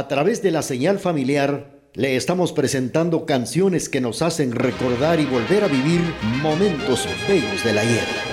a 0.00 0.08
través 0.08 0.42
de 0.42 0.50
la 0.50 0.62
señal 0.62 0.98
familiar, 0.98 1.78
le 1.92 2.16
estamos 2.16 2.52
presentando 2.54 3.26
canciones 3.26 3.90
que 3.90 4.00
nos 4.00 4.22
hacen 4.22 4.52
recordar 4.52 5.20
y 5.20 5.26
volver 5.26 5.62
a 5.62 5.68
vivir 5.68 6.00
momentos 6.42 7.06
bellos 7.28 7.62
del 7.62 7.76
ayer. 7.76 8.06
Te 8.06 8.29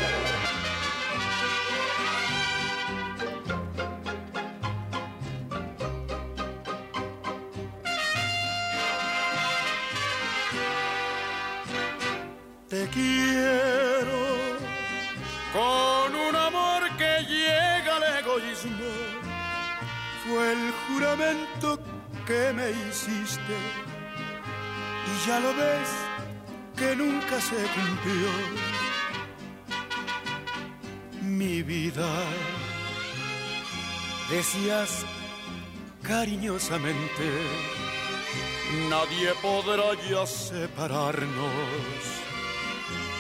ya 40.10 40.26
separarnos, 40.26 42.04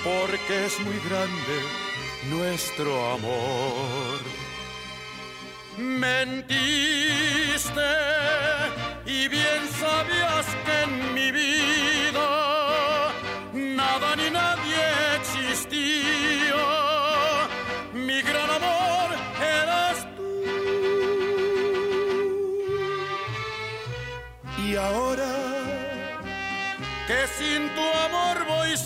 porque 0.03 0.65
es 0.65 0.79
muy 0.79 0.99
grande 1.07 1.57
nuestro 2.29 3.11
amor. 3.13 4.19
Mentiste 5.77 6.21
y 9.05 9.27
bien 9.27 9.61
sabías 9.79 10.45
que 10.65 10.81
en 10.83 11.13
mi 11.13 11.31
vida 11.31 11.96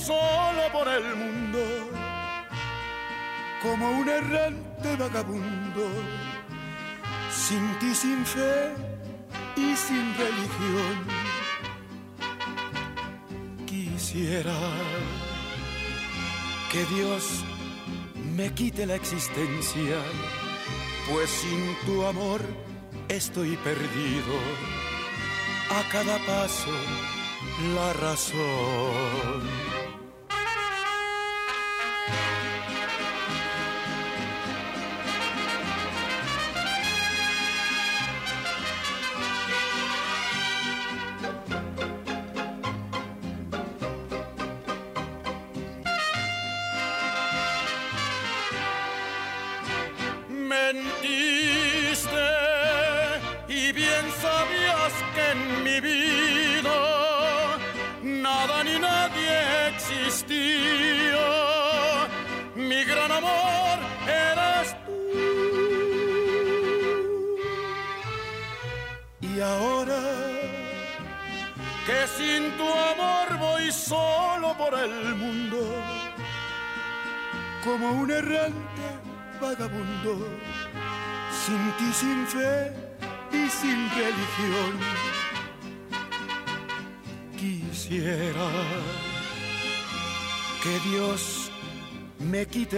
solo 0.05 0.71
por 0.71 0.87
el 0.87 1.15
mundo, 1.15 1.59
como 3.61 3.91
un 3.91 4.09
errante 4.09 4.95
vagabundo, 4.95 5.85
sin 7.29 7.63
ti, 7.79 7.93
sin 7.93 8.25
fe 8.25 8.73
y 9.55 9.75
sin 9.75 10.15
religión. 10.17 10.95
Quisiera 13.65 14.57
que 16.71 16.83
Dios 16.85 17.43
me 18.35 18.53
quite 18.53 18.85
la 18.85 18.95
existencia, 18.95 19.97
pues 21.09 21.29
sin 21.29 21.75
tu 21.85 22.05
amor 22.05 22.41
estoy 23.07 23.55
perdido. 23.57 24.35
A 25.69 25.89
cada 25.89 26.17
paso 26.25 26.71
la 27.75 27.93
razón. 27.93 29.80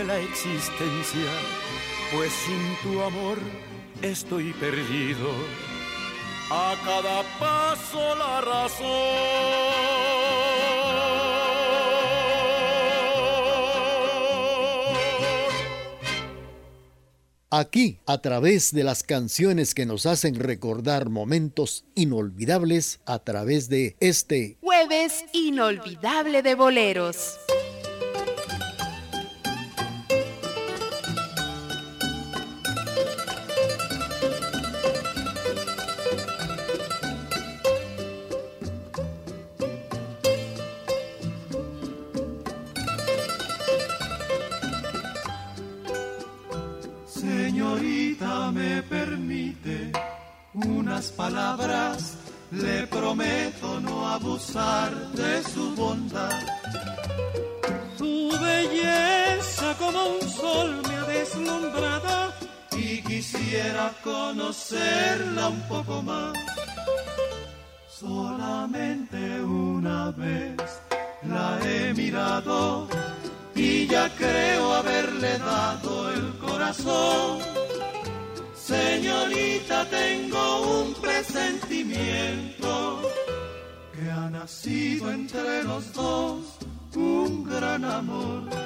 La 0.02 0.18
existencia, 0.18 1.30
pues 2.12 2.32
sin 2.32 2.76
tu 2.82 3.02
amor 3.02 3.38
estoy 4.02 4.52
perdido. 4.54 5.30
A 6.50 6.76
cada 6.84 7.22
paso 7.40 8.16
la 8.16 8.42
razón. 8.42 9.94
Aquí, 17.52 18.00
a 18.08 18.18
través 18.20 18.74
de 18.74 18.84
las 18.84 19.04
canciones 19.04 19.76
que 19.76 19.86
nos 19.86 20.08
hacen 20.08 20.40
recordar 20.40 21.10
momentos 21.10 21.86
inolvidables, 21.94 23.00
a 23.06 23.20
través 23.20 23.70
de 23.70 23.96
este 24.00 24.58
Jueves 24.60 25.24
inolvidable 25.34 26.42
de 26.42 26.56
boleros. 26.56 27.38
Señorita, 47.84 48.52
me 48.52 48.82
permite 48.84 49.92
unas 50.54 51.12
palabras, 51.12 52.16
le 52.52 52.88
prometo 52.88 53.82
no 53.82 54.08
abusar 54.08 54.96
de 55.12 55.44
su 55.44 55.76
bondad. 55.76 56.40
Su 57.98 58.32
belleza 58.42 59.76
como 59.78 60.00
un 60.16 60.30
sol 60.30 60.82
me 60.88 60.96
ha 60.96 61.04
deslumbrado 61.04 62.34
y 62.72 63.02
quisiera 63.02 63.92
conocerla 64.02 65.50
un 65.50 65.62
poco 65.68 66.02
más. 66.04 66.38
Solamente 67.90 69.42
una 69.42 70.12
vez 70.12 70.56
la 71.28 71.60
he 71.66 71.94
mirado 71.94 72.88
y 73.54 73.88
ya 73.88 74.10
creo 74.18 74.74
haberle 74.74 75.38
dado 75.38 76.14
el 76.14 76.38
corazón. 76.38 77.63
Señorita, 78.74 79.88
tengo 79.88 80.82
un 80.82 80.96
presentimiento 80.96 83.02
que 83.94 84.10
ha 84.10 84.32
nacido 84.32 85.12
entre 85.12 85.64
los 85.64 85.94
dos 85.94 86.58
un 86.96 87.44
gran 87.44 87.86
amor. 87.86 88.63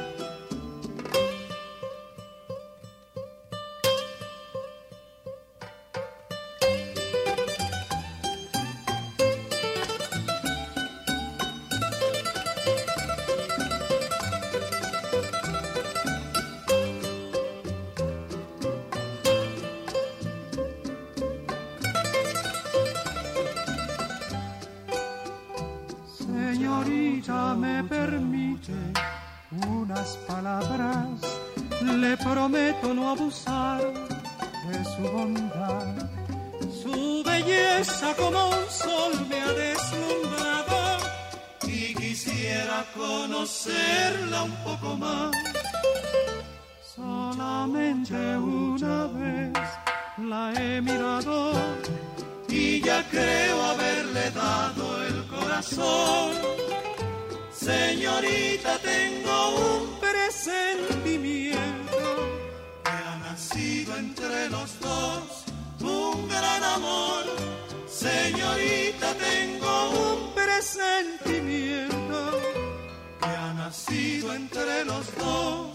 Entre 74.34 74.86
los 74.86 75.16
dos. 75.18 75.68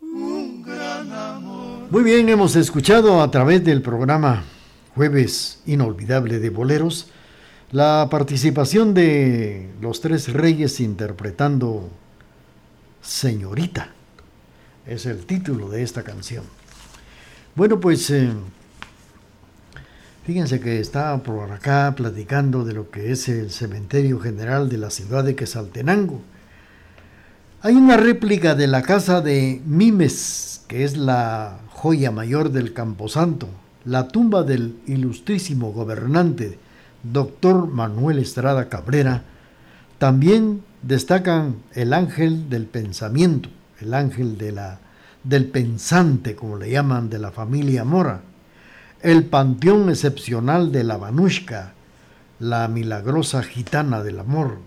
Un 0.00 0.62
gran 0.62 1.12
amor. 1.12 1.90
Muy 1.90 2.02
bien, 2.02 2.28
hemos 2.28 2.56
escuchado 2.56 3.22
a 3.22 3.30
través 3.30 3.64
del 3.64 3.82
programa 3.82 4.44
Jueves 4.94 5.60
Inolvidable 5.66 6.38
de 6.38 6.50
Boleros 6.50 7.08
la 7.72 8.08
participación 8.10 8.94
de 8.94 9.70
los 9.80 10.00
tres 10.00 10.32
reyes 10.32 10.80
interpretando 10.80 11.90
Señorita. 13.02 13.90
Es 14.86 15.06
el 15.06 15.26
título 15.26 15.68
de 15.68 15.82
esta 15.82 16.02
canción. 16.02 16.44
Bueno, 17.54 17.80
pues 17.80 18.08
eh, 18.10 18.30
Fíjense 20.26 20.58
que 20.58 20.80
está 20.80 21.16
por 21.22 21.52
acá 21.52 21.94
platicando 21.96 22.64
de 22.64 22.72
lo 22.72 22.90
que 22.90 23.12
es 23.12 23.28
el 23.28 23.52
cementerio 23.52 24.18
general 24.18 24.68
de 24.68 24.76
la 24.76 24.90
ciudad 24.90 25.22
de 25.22 25.36
Quesaltenango. 25.36 26.20
Hay 27.66 27.74
una 27.74 27.96
réplica 27.96 28.54
de 28.54 28.68
la 28.68 28.82
casa 28.82 29.20
de 29.20 29.60
Mimes, 29.66 30.62
que 30.68 30.84
es 30.84 30.96
la 30.96 31.58
joya 31.70 32.12
mayor 32.12 32.52
del 32.52 32.72
Camposanto, 32.72 33.48
la 33.84 34.06
tumba 34.06 34.44
del 34.44 34.76
ilustrísimo 34.86 35.72
gobernante, 35.72 36.60
doctor 37.02 37.66
Manuel 37.66 38.20
Estrada 38.20 38.68
Cabrera. 38.68 39.24
También 39.98 40.62
destacan 40.82 41.56
el 41.74 41.92
ángel 41.92 42.48
del 42.48 42.66
pensamiento, 42.66 43.48
el 43.80 43.94
ángel 43.94 44.38
de 44.38 44.52
la, 44.52 44.78
del 45.24 45.46
pensante, 45.46 46.36
como 46.36 46.58
le 46.58 46.70
llaman, 46.70 47.10
de 47.10 47.18
la 47.18 47.32
familia 47.32 47.82
Mora 47.82 48.20
el 49.02 49.24
panteón 49.24 49.90
excepcional 49.90 50.70
de 50.70 50.84
la 50.84 50.98
Banushka, 50.98 51.72
la 52.38 52.68
milagrosa 52.68 53.42
gitana 53.42 54.04
del 54.04 54.20
amor. 54.20 54.58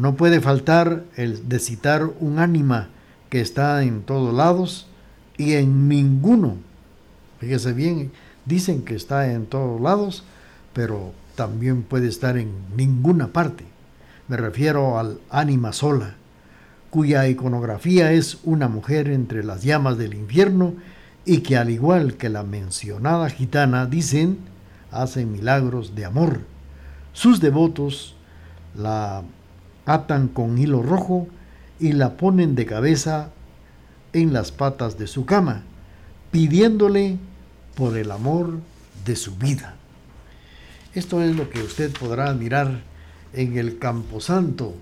No 0.00 0.14
puede 0.14 0.40
faltar 0.40 1.04
el 1.16 1.50
de 1.50 1.58
citar 1.58 2.08
un 2.20 2.38
ánima 2.38 2.88
que 3.28 3.42
está 3.42 3.82
en 3.82 4.00
todos 4.00 4.32
lados 4.32 4.86
y 5.36 5.52
en 5.56 5.88
ninguno. 5.88 6.56
Fíjese 7.38 7.74
bien, 7.74 8.10
dicen 8.46 8.82
que 8.82 8.94
está 8.94 9.30
en 9.30 9.44
todos 9.44 9.78
lados, 9.78 10.24
pero 10.72 11.12
también 11.34 11.82
puede 11.82 12.08
estar 12.08 12.38
en 12.38 12.50
ninguna 12.74 13.26
parte. 13.26 13.64
Me 14.26 14.38
refiero 14.38 14.98
al 14.98 15.20
ánima 15.28 15.74
sola, 15.74 16.14
cuya 16.88 17.28
iconografía 17.28 18.10
es 18.12 18.38
una 18.44 18.68
mujer 18.68 19.06
entre 19.06 19.44
las 19.44 19.64
llamas 19.64 19.98
del 19.98 20.14
infierno 20.14 20.72
y 21.26 21.40
que 21.40 21.58
al 21.58 21.68
igual 21.68 22.14
que 22.14 22.30
la 22.30 22.42
mencionada 22.42 23.28
gitana, 23.28 23.84
dicen, 23.84 24.38
hacen 24.92 25.30
milagros 25.30 25.94
de 25.94 26.06
amor. 26.06 26.40
Sus 27.12 27.38
devotos 27.38 28.16
la 28.74 29.24
atan 29.92 30.28
con 30.28 30.58
hilo 30.58 30.82
rojo 30.82 31.28
y 31.78 31.92
la 31.92 32.16
ponen 32.16 32.54
de 32.54 32.66
cabeza 32.66 33.30
en 34.12 34.32
las 34.32 34.52
patas 34.52 34.98
de 34.98 35.06
su 35.06 35.24
cama, 35.24 35.62
pidiéndole 36.30 37.18
por 37.74 37.96
el 37.96 38.10
amor 38.10 38.58
de 39.04 39.16
su 39.16 39.36
vida. 39.36 39.76
Esto 40.94 41.22
es 41.22 41.36
lo 41.36 41.48
que 41.48 41.62
usted 41.62 41.92
podrá 41.92 42.26
admirar 42.26 42.80
en 43.32 43.56
el 43.56 43.78
Camposanto 43.78 44.74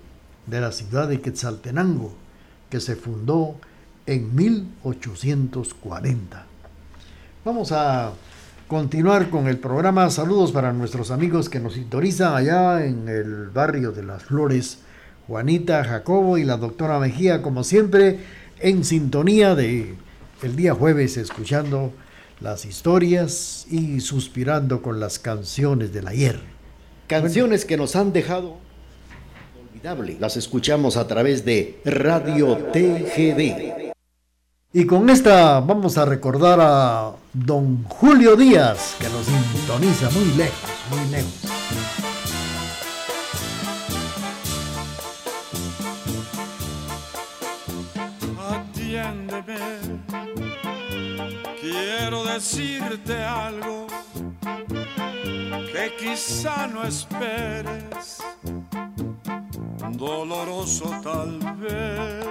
de 0.47 0.59
la 0.59 0.71
ciudad 0.71 1.07
de 1.07 1.21
Quetzaltenango, 1.21 2.13
que 2.69 2.79
se 2.79 2.95
fundó 2.95 3.55
en 4.05 4.35
1840. 4.35 6.45
Vamos 7.45 7.71
a 7.71 8.11
continuar 8.67 9.29
con 9.29 9.47
el 9.47 9.59
programa. 9.59 10.09
Saludos 10.09 10.51
para 10.51 10.73
nuestros 10.73 11.11
amigos 11.11 11.49
que 11.49 11.59
nos 11.59 11.73
sintonizan 11.73 12.35
allá 12.35 12.85
en 12.85 13.07
el 13.07 13.49
barrio 13.49 13.91
de 13.91 14.03
las 14.03 14.23
Flores. 14.23 14.79
Juanita, 15.29 15.83
Jacobo 15.83 16.39
y 16.39 16.43
la 16.43 16.57
doctora 16.57 16.97
Mejía, 16.97 17.43
como 17.43 17.63
siempre, 17.63 18.17
en 18.59 18.83
sintonía 18.83 19.53
de 19.53 19.93
el 20.41 20.55
día 20.55 20.73
jueves, 20.73 21.17
escuchando 21.17 21.93
las 22.39 22.65
historias 22.65 23.67
y 23.69 23.99
suspirando 23.99 24.81
con 24.81 24.99
las 24.99 25.19
canciones 25.19 25.93
del 25.93 26.07
ayer. 26.07 26.39
Canciones 27.05 27.63
que 27.63 27.77
nos 27.77 27.95
han 27.95 28.11
dejado 28.11 28.57
olvidable. 29.69 30.17
Las 30.19 30.35
escuchamos 30.35 30.97
a 30.97 31.05
través 31.05 31.45
de 31.45 31.79
Radio 31.85 32.57
TGD. 32.73 33.93
Y 34.73 34.85
con 34.85 35.11
esta 35.11 35.59
vamos 35.59 35.99
a 35.99 36.05
recordar 36.05 36.57
a 36.59 37.11
don 37.33 37.83
Julio 37.83 38.35
Díaz, 38.35 38.95
que 38.99 39.07
nos 39.09 39.27
sintoniza 39.27 40.09
muy 40.09 40.25
lejos, 40.35 40.71
muy 40.89 41.11
lejos. 41.11 41.98
Decirte 52.33 53.23
algo 53.23 53.87
que 55.73 55.95
quizá 55.99 56.67
no 56.67 56.83
esperes, 56.83 58.21
doloroso 59.91 60.91
tal 61.03 61.39
vez. 61.57 62.25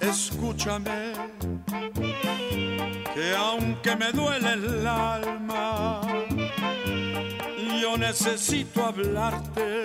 Escúchame, 0.00 1.12
que 3.14 3.34
aunque 3.36 3.96
me 3.96 4.12
duele 4.12 4.52
el 4.52 4.86
alma, 4.86 6.00
yo 7.80 7.96
necesito 7.96 8.84
hablarte. 8.84 9.84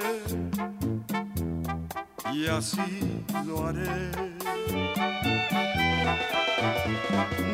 Y 2.32 2.48
así 2.48 3.24
lo 3.46 3.68
haré. 3.68 5.29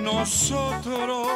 Nosotros 0.04 1.28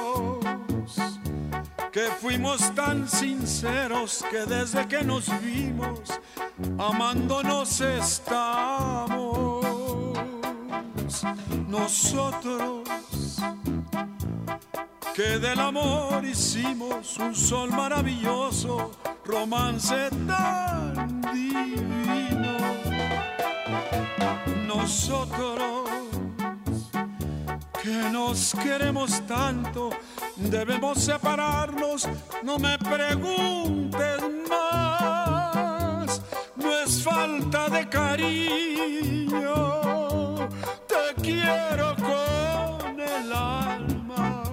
que 1.92 2.06
fuimos 2.22 2.74
tan 2.76 3.08
sinceros 3.08 4.24
que 4.30 4.46
desde 4.46 4.88
que 4.88 5.04
nos 5.04 5.26
vimos 5.42 6.00
amándonos 6.78 7.82
estamos 7.82 9.66
nosotros 11.68 12.90
que 15.20 15.38
del 15.38 15.60
amor 15.60 16.24
hicimos 16.24 17.18
un 17.18 17.36
sol 17.36 17.72
maravilloso, 17.72 18.92
romance 19.26 20.10
tan 20.26 21.22
divino. 21.22 22.58
Nosotros 24.66 25.79
nos 28.12 28.54
queremos 28.64 29.22
tanto, 29.28 29.90
debemos 30.36 31.00
separarnos, 31.00 32.08
no 32.44 32.58
me 32.60 32.78
preguntes 32.78 34.22
más, 34.50 36.22
no 36.56 36.72
es 36.80 37.04
falta 37.04 37.70
de 37.70 37.88
cariño 37.90 38.90
quiero 41.22 41.96
con 41.96 43.00
el 43.00 43.34
alma. 43.34 44.44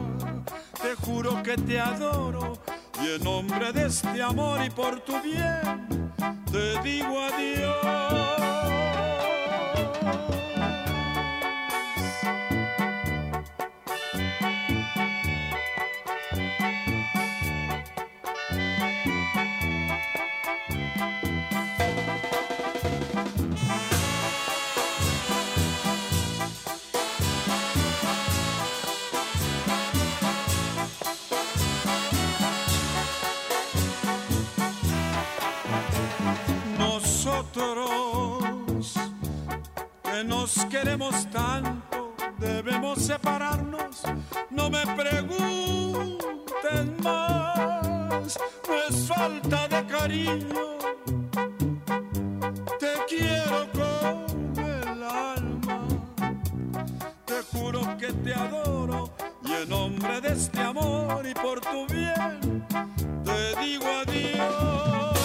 Te 0.81 0.95
juro 0.95 1.43
que 1.43 1.57
te 1.57 1.81
adoro 1.81 2.59
y 3.03 3.15
en 3.17 3.25
nombre 3.25 3.73
de 3.73 3.87
este 3.87 4.23
amor 4.23 4.61
y 4.65 4.71
por 4.71 5.01
tu 5.01 5.21
bien 5.21 6.13
te 6.51 6.81
digo 6.83 7.21
adiós. 7.21 8.76
Cariño. 50.17 50.79
Te 52.79 52.93
quiero 53.09 53.67
con 53.73 54.65
el 54.65 55.03
alma, 55.03 55.89
te 57.25 57.35
juro 57.53 57.81
que 57.99 58.13
te 58.13 58.35
adoro 58.35 59.11
y 59.45 59.53
en 59.63 59.69
nombre 59.69 60.21
de 60.21 60.33
este 60.33 60.61
amor 60.61 61.25
y 61.27 61.35
por 61.35 61.61
tu 61.61 61.87
bien 61.93 62.65
te 63.25 63.61
digo 63.61 63.85
adiós. 64.05 65.19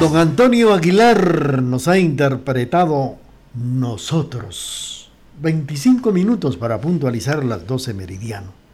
Don 0.00 0.16
Antonio 0.16 0.74
Aguilar 0.74 1.62
nos 1.62 1.88
ha 1.88 1.98
interpretado 1.98 3.16
Nosotros. 3.54 5.10
25 5.40 6.12
minutos 6.12 6.56
para 6.56 6.80
puntualizar 6.80 7.44
las 7.44 7.66
12 7.66 7.94
meridiano. 7.94 8.65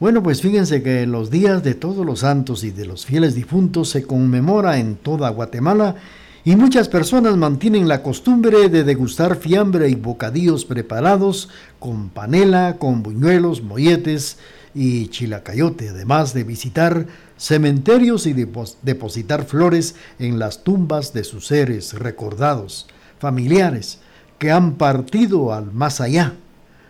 Bueno, 0.00 0.22
pues 0.22 0.42
fíjense 0.42 0.82
que 0.82 1.06
los 1.06 1.30
días 1.30 1.62
de 1.62 1.74
todos 1.74 2.04
los 2.04 2.20
santos 2.20 2.64
y 2.64 2.70
de 2.70 2.86
los 2.86 3.06
fieles 3.06 3.34
difuntos 3.34 3.88
se 3.90 4.04
conmemora 4.04 4.78
en 4.78 4.96
toda 4.96 5.30
Guatemala 5.30 5.96
y 6.44 6.56
muchas 6.56 6.88
personas 6.88 7.36
mantienen 7.36 7.86
la 7.86 8.02
costumbre 8.02 8.68
de 8.68 8.82
degustar 8.82 9.36
fiambre 9.36 9.88
y 9.88 9.94
bocadillos 9.94 10.64
preparados 10.64 11.48
con 11.78 12.08
panela, 12.08 12.78
con 12.78 13.04
buñuelos, 13.04 13.62
molletes 13.62 14.38
y 14.74 15.06
chilacayote, 15.06 15.90
además 15.90 16.34
de 16.34 16.42
visitar 16.42 17.06
cementerios 17.36 18.26
y 18.26 18.32
depositar 18.32 19.44
flores 19.44 19.94
en 20.18 20.40
las 20.40 20.64
tumbas 20.64 21.12
de 21.12 21.22
sus 21.22 21.46
seres 21.46 21.92
recordados, 21.92 22.88
familiares, 23.20 24.00
que 24.38 24.50
han 24.50 24.74
partido 24.74 25.52
al 25.52 25.72
más 25.72 26.00
allá. 26.00 26.34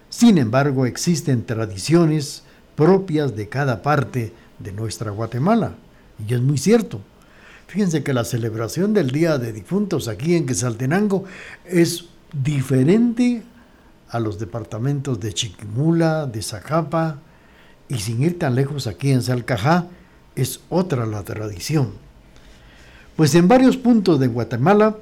Sin 0.09 0.39
embargo, 0.39 0.87
existen 0.87 1.45
tradiciones 1.45 2.45
propias 2.77 3.37
de 3.37 3.49
cada 3.49 3.83
parte 3.83 4.33
de 4.59 4.73
nuestra 4.73 5.11
Guatemala, 5.11 5.75
y 6.27 6.35
es 6.35 6.41
muy 6.41 6.59
cierto. 6.59 7.01
Fíjense 7.67 8.03
que 8.03 8.13
la 8.13 8.25
celebración 8.25 8.93
del 8.93 9.11
Día 9.11 9.39
de 9.39 9.53
Difuntos 9.53 10.09
aquí 10.09 10.37
en 10.37 10.47
Quesaltenango 10.47 11.25
es 11.65 12.07
diferente 12.33 13.43
a 14.09 14.21
los 14.21 14.39
departamentos 14.39 15.21
de 15.21 15.33
Chiquimula, 15.33 16.27
de 16.27 16.43
Zacapa, 16.43 17.19
y 17.89 17.99
sin 17.99 18.23
ir 18.23 18.39
tan 18.39 18.55
lejos 18.55 18.87
aquí 18.87 19.11
en 19.11 19.23
Salcajá, 19.23 19.87
es 20.35 20.61
otra 20.69 21.07
la 21.07 21.23
tradición. 21.23 21.93
Pues 23.17 23.35
en 23.35 23.49
varios 23.49 23.77
puntos 23.77 24.19
de 24.21 24.29
Guatemala, 24.29 24.97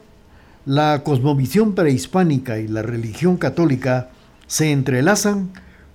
la 0.67 1.03
cosmovisión 1.03 1.75
prehispánica 1.75 2.59
y 2.59 2.69
la 2.69 2.83
religión 2.83 3.37
católica 3.37 4.11
se 4.47 4.73
entrelazan 4.73 5.51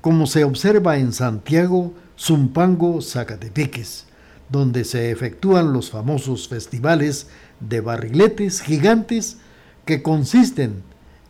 como 0.06 0.28
se 0.28 0.44
observa 0.44 1.00
en 1.00 1.14
Santiago, 1.14 1.92
Zumpango, 2.16 3.02
Zacatepeques, 3.02 4.06
donde 4.50 4.84
se 4.84 5.10
efectúan 5.10 5.74
los 5.74 5.90
famosos 5.90 6.48
festivales 6.48 7.26
de 7.60 7.82
barriletes 7.82 8.62
gigantes 8.62 9.38
que 9.84 10.04
consisten 10.04 10.84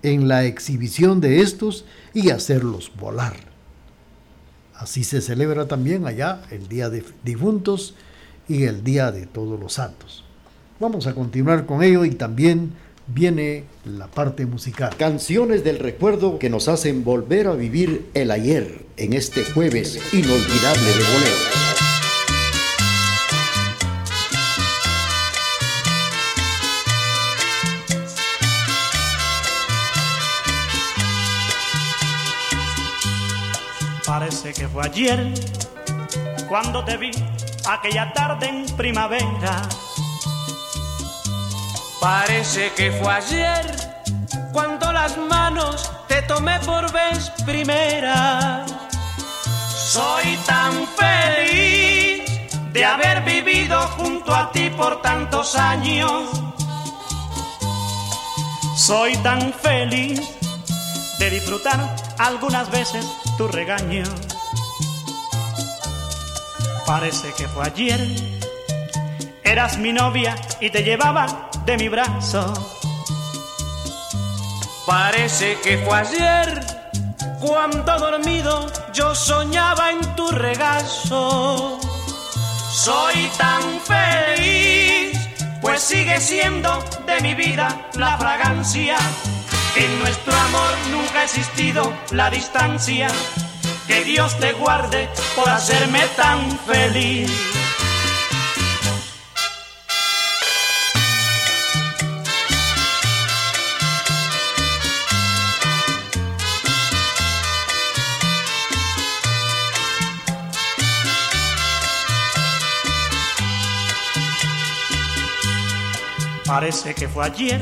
en 0.04 0.28
la 0.28 0.44
exhibición 0.44 1.22
de 1.22 1.40
estos 1.40 1.86
y 2.14 2.32
hacerlos 2.32 2.92
volar. 3.00 3.38
Así 4.76 5.06
se 5.06 5.22
celebra 5.22 5.70
también 5.70 6.06
allá 6.06 6.42
el 6.52 6.68
Día 6.68 6.90
de 6.90 7.06
Difuntos 7.24 7.96
y 8.50 8.64
el 8.64 8.84
Día 8.84 9.10
de 9.14 9.26
Todos 9.26 9.58
los 9.58 9.72
Santos. 9.72 10.26
Vamos 10.82 11.08
a 11.08 11.16
continuar 11.16 11.66
con 11.66 11.82
ello 11.82 12.04
y 12.04 12.12
también 12.12 12.74
viene 13.08 13.66
la 13.86 14.08
parte 14.08 14.46
musical. 14.46 14.96
Canciones 14.98 15.64
del 15.64 15.80
recuerdo 15.80 16.40
que 16.40 16.50
nos 16.50 16.68
hacen 16.68 17.04
volver 17.04 17.48
a 17.48 17.54
vivir 17.54 18.10
el 18.14 18.32
ayer 18.32 18.86
en 18.98 19.14
este 19.14 19.46
jueves 19.46 20.00
inolvidable 20.14 20.88
de 20.88 21.04
bolero. 21.04 21.66
Parece 34.06 34.54
que 34.54 34.68
fue 34.68 34.86
ayer 34.86 35.34
cuando 36.48 36.86
te 36.86 36.96
vi 36.96 37.12
aquella 37.68 38.14
tarde 38.14 38.48
en 38.48 38.66
primavera. 38.78 39.68
Parece 42.06 42.72
que 42.74 42.92
fue 42.92 43.12
ayer 43.12 43.66
cuando 44.54 44.92
las 44.92 45.18
manos 45.18 45.92
te 46.08 46.22
tomé 46.22 46.60
por 46.60 46.92
vez 46.92 47.32
primera. 47.48 48.64
Soy 49.76 50.38
tan 50.46 50.88
feliz 50.90 52.30
de 52.74 52.86
haber 52.86 53.24
vivido 53.24 53.82
junto 53.98 54.36
a 54.36 54.52
ti 54.52 54.70
por 54.70 55.02
tantos 55.02 55.56
años. 55.56 56.30
Soy 58.78 59.18
tan 59.24 59.52
feliz 59.52 60.22
de 61.18 61.30
disfrutar 61.32 61.96
algunas 62.20 62.70
veces 62.70 63.04
tu 63.36 63.48
regaño. 63.48 64.04
Parece 66.86 67.34
que 67.34 67.48
fue 67.48 67.66
ayer, 67.66 68.00
eras 69.56 69.78
mi 69.78 69.94
novia 69.94 70.36
y 70.60 70.70
te 70.70 70.84
llevaba 70.84 71.50
de 71.66 71.78
mi 71.78 71.88
brazo. 71.88 72.54
Parece 74.86 75.58
que 75.64 75.78
fue 75.78 75.98
ayer, 75.98 76.60
cuando 77.40 77.98
dormido 77.98 78.70
yo 78.92 79.16
soñaba 79.16 79.92
en 79.92 80.02
tu 80.18 80.30
regazo. 80.30 81.80
Soy 82.70 83.32
tan 83.38 83.64
feliz, 83.80 85.18
pues 85.62 85.82
sigue 85.82 86.20
siendo 86.20 86.84
de 87.06 87.22
mi 87.22 87.34
vida 87.34 87.90
la 87.94 88.18
fragancia 88.18 88.98
en 89.78 90.00
nuestro 90.00 90.34
amor 90.34 90.72
nunca 90.92 91.22
ha 91.22 91.24
existido 91.24 91.94
la 92.12 92.30
distancia. 92.30 93.08
Que 93.88 94.04
Dios 94.04 94.38
te 94.38 94.52
guarde 94.52 95.08
por 95.34 95.48
hacerme 95.48 96.02
tan 96.18 96.60
feliz. 96.60 97.32
Parece 116.56 116.96
que 116.96 117.10
fue 117.10 117.26
ayer 117.26 117.62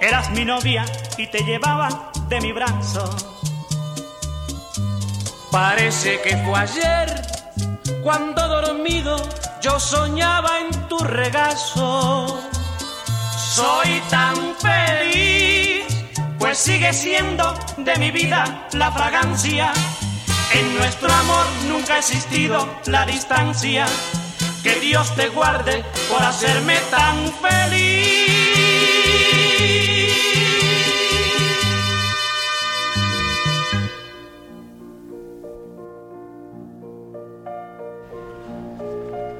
Eras 0.00 0.30
mi 0.30 0.46
novia 0.46 0.86
y 1.18 1.26
te 1.26 1.40
llevaba 1.44 2.10
de 2.30 2.40
mi 2.40 2.52
brazo. 2.52 3.04
Parece 5.50 6.22
que 6.22 6.38
fue 6.38 6.58
ayer 6.58 7.22
cuando 8.02 8.48
dormido 8.48 9.14
yo 9.60 9.78
soñaba 9.78 10.60
en 10.60 10.88
tu 10.88 10.96
regazo. 11.00 12.40
Soy 13.36 14.00
tan 14.08 14.36
feliz, 14.56 15.84
pues 16.38 16.56
sigue 16.56 16.94
siendo 16.94 17.54
de 17.76 17.94
mi 17.96 18.10
vida 18.10 18.68
la 18.72 18.90
fragancia. 18.90 19.70
En 20.54 20.78
nuestro 20.78 21.12
amor 21.12 21.44
nunca 21.68 21.96
ha 21.96 21.98
existido 21.98 22.66
la 22.86 23.04
distancia. 23.04 23.84
Que 24.62 24.78
Dios 24.80 25.14
te 25.14 25.28
guarde 25.28 25.84
por 26.10 26.22
hacerme 26.22 26.76
tan 26.90 27.16
feliz. 27.40 28.30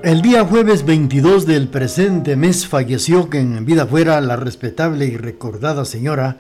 El 0.03 0.23
día 0.23 0.47
jueves 0.47 0.87
22 0.87 1.45
del 1.45 1.69
presente 1.69 2.35
mes 2.35 2.67
falleció 2.67 3.29
que 3.29 3.39
en 3.39 3.67
vida 3.67 3.87
fuera 3.87 4.19
la 4.23 4.37
respetable 4.37 5.05
y 5.05 5.19
recordada 5.19 5.85
señora 5.85 6.39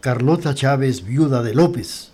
Carlota 0.00 0.54
Chávez, 0.54 1.04
viuda 1.04 1.42
de 1.42 1.54
López. 1.54 2.12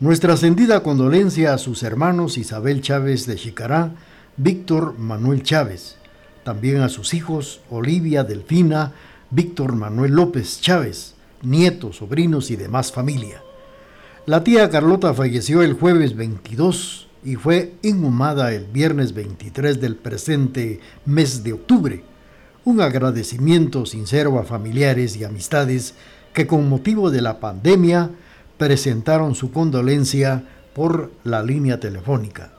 Nuestra 0.00 0.38
sentida 0.38 0.82
condolencia 0.82 1.52
a 1.52 1.58
sus 1.58 1.82
hermanos 1.82 2.38
Isabel 2.38 2.80
Chávez 2.80 3.26
de 3.26 3.36
Chicará, 3.36 3.92
Víctor 4.38 4.98
Manuel 4.98 5.42
Chávez, 5.42 5.96
también 6.42 6.80
a 6.80 6.88
sus 6.88 7.12
hijos 7.12 7.60
Olivia 7.68 8.24
Delfina, 8.24 8.92
Víctor 9.30 9.74
Manuel 9.74 10.12
López 10.12 10.60
Chávez, 10.60 11.14
nietos, 11.42 11.96
sobrinos 11.96 12.50
y 12.50 12.56
demás 12.56 12.92
familia. 12.92 13.42
La 14.24 14.42
tía 14.42 14.70
Carlota 14.70 15.12
falleció 15.12 15.62
el 15.62 15.74
jueves 15.74 16.16
22 16.16 17.08
y 17.24 17.36
fue 17.36 17.74
inhumada 17.82 18.54
el 18.54 18.64
viernes 18.64 19.12
23 19.12 19.80
del 19.80 19.96
presente 19.96 20.80
mes 21.04 21.44
de 21.44 21.52
octubre, 21.52 22.02
un 22.64 22.80
agradecimiento 22.80 23.84
sincero 23.84 24.38
a 24.38 24.44
familiares 24.44 25.14
y 25.16 25.24
amistades 25.24 25.94
que 26.32 26.46
con 26.46 26.70
motivo 26.70 27.10
de 27.10 27.20
la 27.20 27.38
pandemia 27.38 28.10
presentaron 28.56 29.34
su 29.34 29.52
condolencia 29.52 30.44
por 30.72 31.12
la 31.22 31.42
línea 31.42 31.80
telefónica. 31.80 32.52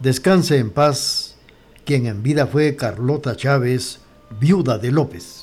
Descanse 0.00 0.58
en 0.58 0.70
paz 0.70 1.34
quien 1.84 2.06
en 2.06 2.22
vida 2.22 2.46
fue 2.46 2.76
Carlota 2.76 3.34
Chávez, 3.34 3.98
viuda 4.38 4.78
de 4.78 4.92
López. 4.92 5.37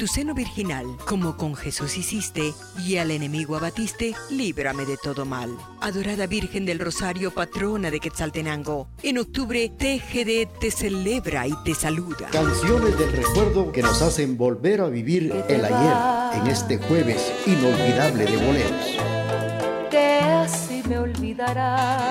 Tu 0.00 0.06
seno 0.06 0.32
virginal, 0.32 0.86
como 1.06 1.36
con 1.36 1.54
Jesús 1.54 1.98
hiciste, 1.98 2.54
y 2.86 2.96
al 2.96 3.10
enemigo 3.10 3.54
abatiste, 3.54 4.14
líbrame 4.30 4.86
de 4.86 4.96
todo 4.96 5.26
mal. 5.26 5.54
Adorada 5.82 6.26
Virgen 6.26 6.64
del 6.64 6.78
Rosario, 6.78 7.32
patrona 7.32 7.90
de 7.90 8.00
Quetzaltenango, 8.00 8.88
en 9.02 9.18
octubre 9.18 9.68
TGD 9.68 10.58
te 10.58 10.70
celebra 10.70 11.46
y 11.46 11.52
te 11.66 11.74
saluda. 11.74 12.28
Canciones 12.32 12.98
del 12.98 13.12
recuerdo 13.12 13.72
que 13.72 13.82
nos 13.82 14.00
hacen 14.00 14.38
volver 14.38 14.80
a 14.80 14.88
vivir 14.88 15.34
el 15.50 15.64
ayer 15.66 16.40
en 16.40 16.46
este 16.46 16.78
jueves 16.78 17.30
inolvidable 17.44 18.24
de 18.24 18.36
boleros. 18.38 19.90
Que 19.90 20.20
así 20.22 20.82
me 20.88 20.98
olvidará, 20.98 22.10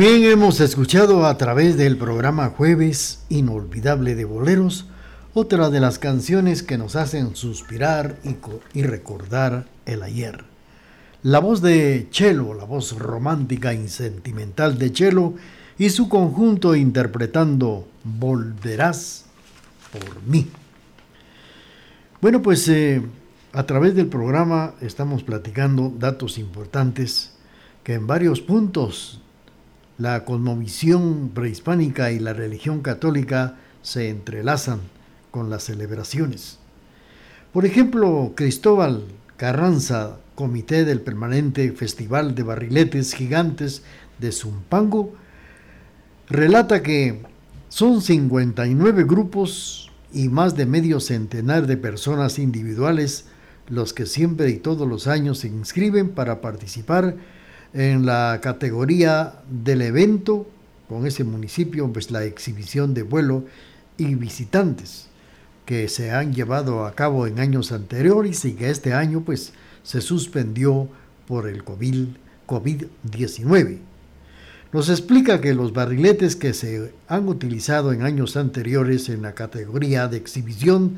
bien, 0.00 0.24
hemos 0.24 0.60
escuchado 0.60 1.26
a 1.26 1.36
través 1.36 1.76
del 1.76 1.98
programa 1.98 2.48
Jueves 2.48 3.22
Inolvidable 3.28 4.14
de 4.14 4.24
Boleros 4.24 4.86
otra 5.34 5.68
de 5.68 5.78
las 5.78 5.98
canciones 5.98 6.62
que 6.62 6.78
nos 6.78 6.96
hacen 6.96 7.36
suspirar 7.36 8.16
y, 8.72 8.82
recordar 8.82 9.66
el 9.84 10.02
ayer. 10.02 10.44
La 11.22 11.38
voz 11.38 11.60
de 11.60 12.08
Chelo, 12.10 12.54
la 12.54 12.64
voz 12.64 12.98
romántica 12.98 13.74
y 13.74 13.88
sentimental 13.88 14.78
de 14.78 14.90
Chelo 14.90 15.34
y 15.76 15.90
su 15.90 16.08
conjunto 16.08 16.74
interpretando 16.74 17.86
Volverás 18.02 19.26
por 19.92 20.22
mí. 20.22 20.48
Bueno, 22.22 22.40
pues 22.40 22.66
eh, 22.68 23.02
a 23.52 23.66
través 23.66 23.94
del 23.94 24.06
programa 24.06 24.76
estamos 24.80 25.24
platicando 25.24 25.92
datos 25.94 26.38
importantes 26.38 27.34
que 27.84 27.92
en 27.92 28.06
varios 28.06 28.40
puntos 28.40 29.20
la 30.00 30.24
cosmovisión 30.24 31.30
prehispánica 31.34 32.10
y 32.10 32.18
la 32.18 32.32
religión 32.32 32.80
católica 32.80 33.56
se 33.82 34.08
entrelazan 34.08 34.80
con 35.30 35.50
las 35.50 35.64
celebraciones. 35.64 36.58
Por 37.52 37.66
ejemplo, 37.66 38.32
Cristóbal 38.34 39.04
Carranza, 39.36 40.16
comité 40.34 40.86
del 40.86 41.02
permanente 41.02 41.70
Festival 41.72 42.34
de 42.34 42.42
Barriletes 42.42 43.14
Gigantes 43.14 43.82
de 44.18 44.32
Zumpango, 44.32 45.12
relata 46.30 46.82
que 46.82 47.20
son 47.68 48.00
59 48.00 49.04
grupos 49.04 49.90
y 50.14 50.30
más 50.30 50.56
de 50.56 50.64
medio 50.64 51.00
centenar 51.00 51.66
de 51.66 51.76
personas 51.76 52.38
individuales 52.38 53.26
los 53.68 53.92
que 53.92 54.06
siempre 54.06 54.48
y 54.48 54.56
todos 54.56 54.88
los 54.88 55.06
años 55.06 55.40
se 55.40 55.48
inscriben 55.48 56.08
para 56.08 56.40
participar 56.40 57.16
en 57.72 58.06
la 58.06 58.40
categoría 58.42 59.34
del 59.48 59.82
evento 59.82 60.48
con 60.88 61.06
ese 61.06 61.24
municipio, 61.24 61.92
pues 61.92 62.10
la 62.10 62.24
exhibición 62.24 62.94
de 62.94 63.02
vuelo 63.02 63.44
y 63.96 64.14
visitantes 64.14 65.06
que 65.64 65.88
se 65.88 66.10
han 66.10 66.34
llevado 66.34 66.84
a 66.84 66.96
cabo 66.96 67.28
en 67.28 67.38
años 67.38 67.70
anteriores 67.70 68.44
y 68.44 68.54
que 68.54 68.70
este 68.70 68.92
año 68.92 69.20
pues 69.20 69.52
se 69.84 70.00
suspendió 70.00 70.88
por 71.28 71.48
el 71.48 71.64
COVID-19. 71.64 73.78
Nos 74.72 74.88
explica 74.88 75.40
que 75.40 75.54
los 75.54 75.72
barriletes 75.72 76.34
que 76.34 76.54
se 76.54 76.92
han 77.06 77.28
utilizado 77.28 77.92
en 77.92 78.02
años 78.02 78.36
anteriores 78.36 79.08
en 79.08 79.22
la 79.22 79.34
categoría 79.34 80.08
de 80.08 80.16
exhibición 80.16 80.96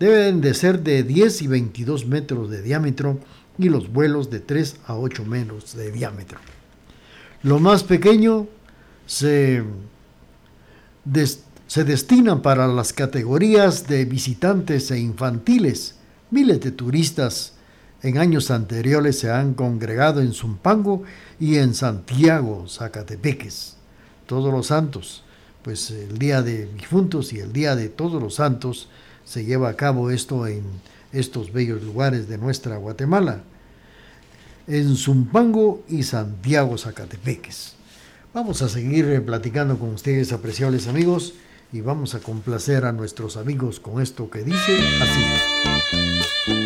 deben 0.00 0.40
de 0.40 0.54
ser 0.54 0.82
de 0.82 1.02
10 1.02 1.42
y 1.42 1.46
22 1.48 2.06
metros 2.06 2.50
de 2.50 2.62
diámetro 2.62 3.18
y 3.58 3.68
los 3.68 3.92
vuelos 3.92 4.30
de 4.30 4.40
3 4.40 4.76
a 4.86 4.96
8 4.96 5.24
metros 5.24 5.74
de 5.74 5.90
diámetro. 5.90 6.38
Lo 7.42 7.58
más 7.58 7.84
pequeño 7.84 8.46
se, 9.06 9.62
se 11.66 11.84
destina 11.84 12.42
para 12.42 12.66
las 12.68 12.92
categorías 12.92 13.86
de 13.86 14.04
visitantes 14.04 14.90
e 14.90 14.98
infantiles. 14.98 15.96
Miles 16.30 16.60
de 16.60 16.70
turistas 16.70 17.54
en 18.02 18.18
años 18.18 18.50
anteriores 18.50 19.18
se 19.18 19.30
han 19.30 19.54
congregado 19.54 20.20
en 20.20 20.32
Zumpango 20.32 21.02
y 21.40 21.56
en 21.56 21.74
Santiago, 21.74 22.66
Zacatepeques, 22.68 23.76
todos 24.26 24.52
los 24.52 24.68
santos. 24.68 25.24
Pues 25.62 25.90
el 25.90 26.18
día 26.18 26.42
de 26.42 26.66
difuntos 26.66 27.32
y 27.32 27.40
el 27.40 27.52
día 27.52 27.74
de 27.74 27.88
todos 27.88 28.22
los 28.22 28.36
santos 28.36 28.88
se 29.24 29.44
lleva 29.44 29.68
a 29.68 29.74
cabo 29.74 30.10
esto 30.10 30.46
en 30.46 30.62
estos 31.12 31.52
bellos 31.52 31.82
lugares 31.82 32.28
de 32.28 32.38
nuestra 32.38 32.76
Guatemala, 32.76 33.42
en 34.66 34.96
Zumpango 34.96 35.82
y 35.88 36.02
Santiago, 36.02 36.76
Zacatepeques. 36.76 37.74
Vamos 38.34 38.60
a 38.62 38.68
seguir 38.68 39.24
platicando 39.24 39.78
con 39.78 39.94
ustedes, 39.94 40.32
apreciables 40.32 40.86
amigos, 40.86 41.34
y 41.72 41.80
vamos 41.80 42.14
a 42.14 42.20
complacer 42.20 42.84
a 42.84 42.92
nuestros 42.92 43.36
amigos 43.36 43.80
con 43.80 44.02
esto 44.02 44.30
que 44.30 44.42
dice 44.42 44.78
así. 45.00 46.57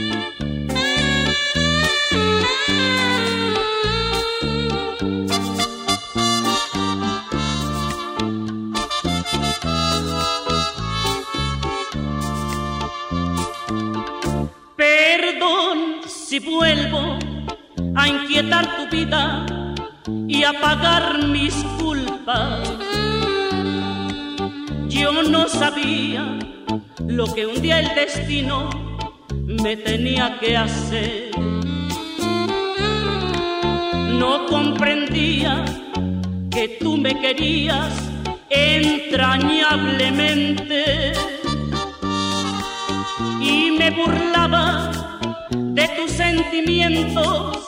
Vuelvo 16.52 17.18
a 17.94 18.08
inquietar 18.08 18.66
tu 18.76 18.88
vida 18.94 19.46
y 20.28 20.44
a 20.44 20.52
pagar 20.60 21.26
mis 21.28 21.54
culpas. 21.78 22.68
Yo 24.88 25.22
no 25.22 25.48
sabía 25.48 26.38
lo 27.06 27.32
que 27.32 27.46
un 27.46 27.62
día 27.62 27.80
el 27.80 27.94
destino 27.94 28.68
me 29.44 29.76
tenía 29.76 30.38
que 30.38 30.54
hacer. 30.56 31.30
No 34.18 34.46
comprendía 34.46 35.64
que 36.50 36.78
tú 36.80 36.96
me 36.96 37.20
querías 37.20 37.92
entrañablemente 38.50 41.12
y 43.40 43.70
me 43.72 43.90
burlaba 43.90 45.01
de 45.83 45.88
tus 45.97 46.12
sentimientos 46.12 47.59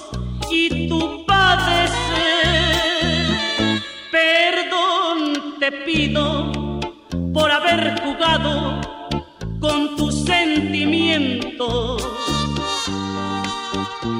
y 0.48 0.88
tu 0.88 1.27
padecer. 1.27 1.90
Perdón 4.12 5.59
te 5.59 5.72
pido 5.72 6.81
por 7.33 7.50
haber 7.50 8.00
jugado 8.03 8.81
con 9.59 9.96
tus 9.96 10.24
sentimientos. 10.24 12.07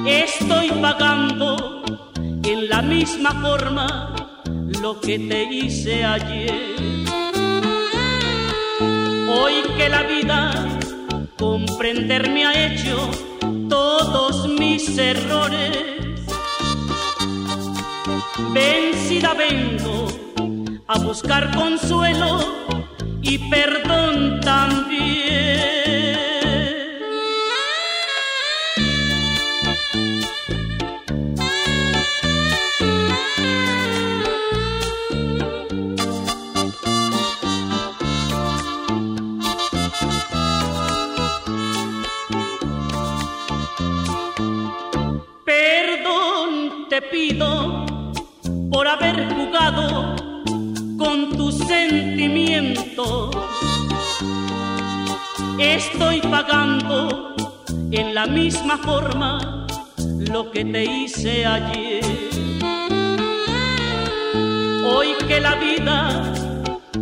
Estoy 0.05 0.71
pagando 0.81 1.83
en 2.43 2.67
la 2.67 2.81
misma 2.81 3.31
forma 3.41 4.13
lo 4.81 4.99
que 4.99 5.19
te 5.19 5.43
hice 5.43 6.03
ayer. 6.03 6.75
Hoy 9.29 9.53
que 9.77 9.87
la 9.87 10.03
vida 10.03 10.79
comprenderme 11.37 12.45
ha 12.45 12.65
hecho 12.67 13.34
todos 13.69 14.47
mis 14.47 14.97
errores. 14.97 15.77
Vencida 18.53 19.33
vengo 19.33 20.07
a 20.87 20.99
buscar 20.99 21.53
consuelo 21.55 22.39
y 23.21 23.37
perdón 23.49 24.39
también. 24.41 26.34
Haber 48.95 49.33
jugado 49.33 50.15
con 50.97 51.35
tus 51.35 51.57
sentimientos. 51.57 53.35
Estoy 55.59 56.21
pagando 56.21 57.35
en 57.91 58.15
la 58.15 58.25
misma 58.25 58.77
forma 58.77 59.67
lo 60.31 60.49
que 60.51 60.63
te 60.63 60.85
hice 60.85 61.45
ayer. 61.45 62.05
Hoy 64.85 65.09
que 65.27 65.41
la 65.41 65.55
vida 65.55 66.33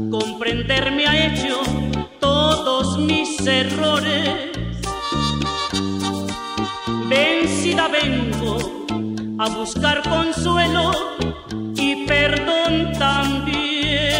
comprenderme 0.10 1.06
ha 1.06 1.28
hecho 1.28 1.62
todos 2.20 2.98
mis 2.98 3.40
errores. 3.46 4.52
Vencida 7.08 7.88
vengo 7.88 8.58
a 9.38 9.50
buscar 9.50 10.02
consuelo 10.10 10.92
perdón 12.14 12.92
también. 12.98 14.12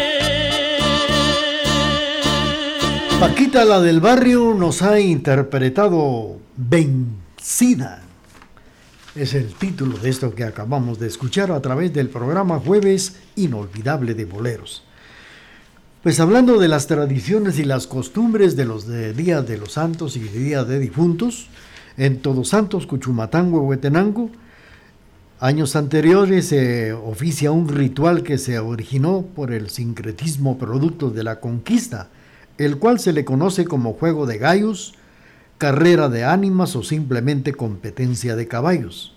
Paquita, 3.20 3.64
la 3.64 3.80
del 3.80 4.00
barrio, 4.00 4.54
nos 4.54 4.82
ha 4.82 4.98
interpretado 4.98 6.38
Vencida. 6.56 8.02
Es 9.14 9.34
el 9.34 9.54
título 9.54 9.96
de 9.98 10.10
esto 10.10 10.34
que 10.34 10.42
acabamos 10.42 10.98
de 10.98 11.06
escuchar 11.06 11.52
a 11.52 11.62
través 11.62 11.92
del 11.92 12.08
programa 12.08 12.58
Jueves 12.58 13.16
Inolvidable 13.36 14.14
de 14.14 14.24
Boleros. 14.24 14.82
Pues 16.02 16.18
hablando 16.18 16.58
de 16.58 16.68
las 16.68 16.88
tradiciones 16.88 17.58
y 17.58 17.64
las 17.64 17.86
costumbres 17.86 18.56
de 18.56 18.64
los 18.64 18.86
de 18.86 19.14
Día 19.14 19.40
de 19.40 19.56
los 19.56 19.72
Santos 19.72 20.16
y 20.16 20.20
Día 20.20 20.64
de 20.64 20.80
Difuntos, 20.80 21.48
en 21.96 22.18
Todos 22.20 22.48
Santos, 22.48 22.86
Cuchumatango, 22.86 23.62
Huetenango, 23.62 24.30
Años 25.44 25.76
anteriores 25.76 26.46
se 26.46 26.94
oficia 26.94 27.52
un 27.52 27.68
ritual 27.68 28.22
que 28.22 28.38
se 28.38 28.58
originó 28.58 29.26
por 29.34 29.52
el 29.52 29.68
sincretismo 29.68 30.56
producto 30.56 31.10
de 31.10 31.22
la 31.22 31.38
conquista, 31.38 32.08
el 32.56 32.78
cual 32.78 32.98
se 32.98 33.12
le 33.12 33.26
conoce 33.26 33.66
como 33.66 33.92
juego 33.92 34.24
de 34.24 34.38
gallos, 34.38 34.94
carrera 35.58 36.08
de 36.08 36.24
ánimas 36.24 36.74
o 36.76 36.82
simplemente 36.82 37.52
competencia 37.52 38.36
de 38.36 38.48
caballos. 38.48 39.14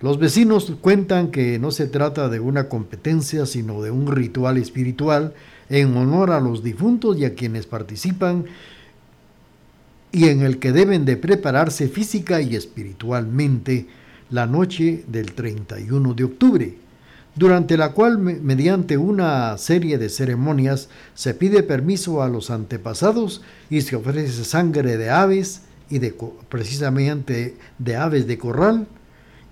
Los 0.00 0.20
vecinos 0.20 0.72
cuentan 0.80 1.32
que 1.32 1.58
no 1.58 1.72
se 1.72 1.88
trata 1.88 2.28
de 2.28 2.38
una 2.38 2.68
competencia, 2.68 3.44
sino 3.44 3.82
de 3.82 3.90
un 3.90 4.06
ritual 4.06 4.56
espiritual 4.56 5.34
en 5.68 5.96
honor 5.96 6.30
a 6.30 6.38
los 6.38 6.62
difuntos 6.62 7.18
y 7.18 7.24
a 7.24 7.34
quienes 7.34 7.66
participan 7.66 8.44
y 10.12 10.28
en 10.28 10.42
el 10.42 10.60
que 10.60 10.70
deben 10.70 11.04
de 11.04 11.16
prepararse 11.16 11.88
física 11.88 12.40
y 12.40 12.54
espiritualmente 12.54 13.88
la 14.30 14.46
noche 14.46 15.04
del 15.08 15.32
31 15.32 16.14
de 16.14 16.24
octubre, 16.24 16.74
durante 17.34 17.76
la 17.76 17.92
cual 17.92 18.18
mediante 18.18 18.96
una 18.96 19.56
serie 19.58 19.98
de 19.98 20.08
ceremonias 20.08 20.88
se 21.14 21.34
pide 21.34 21.62
permiso 21.62 22.22
a 22.22 22.28
los 22.28 22.50
antepasados 22.50 23.42
y 23.68 23.80
se 23.82 23.96
ofrece 23.96 24.44
sangre 24.44 24.96
de 24.96 25.10
aves 25.10 25.62
y 25.88 25.98
de, 25.98 26.14
precisamente 26.48 27.56
de 27.78 27.96
aves 27.96 28.26
de 28.26 28.38
corral 28.38 28.86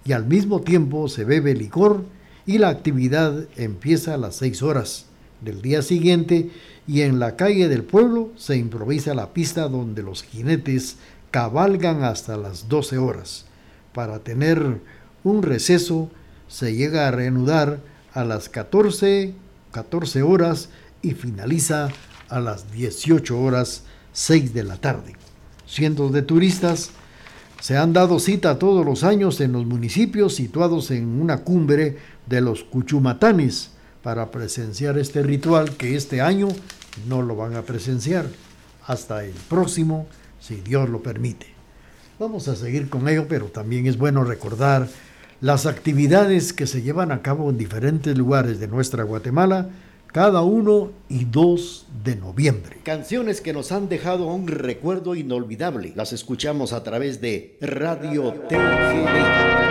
y 0.05 0.13
al 0.13 0.27
mismo 0.27 0.61
tiempo 0.61 1.09
se 1.09 1.25
bebe 1.25 1.55
licor 1.55 2.05
y 2.47 2.59
la 2.59 2.69
actividad 2.69 3.47
empieza 3.57 4.15
a 4.15 4.19
las 4.19 4.37
6 4.37 4.63
horas 4.63 5.07
del 5.41 5.61
día 5.61 5.83
siguiente 5.83 6.51
y 6.87 7.03
en 7.03 7.19
la 7.19 7.37
calle 7.37 7.69
del 7.69 7.85
pueblo 7.85 8.31
se 8.37 8.57
improvisa 8.57 9.15
la 9.15 9.33
pista 9.33 9.69
donde 9.69 10.03
los 10.03 10.23
jinetes 10.23 10.97
cabalgan 11.31 12.05
hasta 12.05 12.37
las 12.37 12.69
12 12.69 12.99
horas 12.99 13.48
para 13.93 14.21
tener 14.21 14.81
un 15.25 15.43
receso 15.43 16.11
se 16.47 16.75
llega 16.75 17.09
a 17.09 17.11
reanudar 17.11 17.81
a 18.15 18.25
las 18.25 18.49
14, 18.49 19.35
14 19.73 20.23
horas 20.23 20.71
y 21.03 21.13
finaliza 21.13 21.89
a 22.29 22.41
las 22.41 22.73
18 22.73 23.39
horas 23.41 23.85
6 24.13 24.55
de 24.55 24.65
la 24.65 24.77
tarde. 24.77 25.15
Cientos 25.67 26.13
de 26.13 26.23
turistas 26.23 26.91
se 27.61 27.77
han 27.77 27.93
dado 27.93 28.19
cita 28.19 28.59
todos 28.59 28.85
los 28.85 29.05
años 29.05 29.41
en 29.41 29.53
los 29.53 29.67
municipios 29.67 30.35
situados 30.35 30.91
en 30.91 31.21
una 31.21 31.39
cumbre 31.39 31.99
de 32.27 32.41
los 32.41 32.65
Cuchumatanes 32.65 33.71
para 34.03 34.31
presenciar 34.31 34.99
este 34.99 35.23
ritual 35.23 35.77
que 35.77 35.97
este 35.97 36.21
año 36.21 36.49
no 37.09 37.23
lo 37.23 37.37
van 37.37 37.57
a 37.57 37.63
presenciar 37.63 38.27
hasta 38.87 39.25
el 39.25 39.35
próximo, 39.49 40.07
si 40.41 40.57
Dios 40.57 40.89
lo 40.89 41.03
permite. 41.03 41.58
Vamos 42.19 42.49
a 42.49 42.57
seguir 42.57 42.89
con 42.89 43.09
ello, 43.09 43.27
pero 43.29 43.47
también 43.47 43.87
es 43.87 43.97
bueno 43.97 44.25
recordar 44.25 44.89
las 45.41 45.67
actividades 45.67 46.53
que 46.53 46.67
se 46.67 46.83
llevan 46.83 47.13
a 47.13 47.23
cabo 47.23 47.49
en 47.49 47.57
diferentes 47.57 48.19
lugares 48.19 48.59
de 48.59 48.67
nuestra 48.67 49.05
Guatemala 49.05 49.69
cada 50.09 50.43
1 50.43 50.91
y 51.11 51.27
2 51.27 51.87
de 52.03 52.17
noviembre. 52.17 52.79
Canciones 52.83 53.41
que 53.41 53.53
nos 53.53 53.71
han 53.71 53.89
dejado 53.89 54.27
un 54.27 54.49
recuerdo 54.49 55.15
inolvidable. 55.15 55.93
Las 55.95 56.13
escuchamos 56.13 56.73
a 56.73 56.83
través 56.83 57.21
de 57.21 57.57
Radio 57.61 58.33
TGD. 58.49 59.69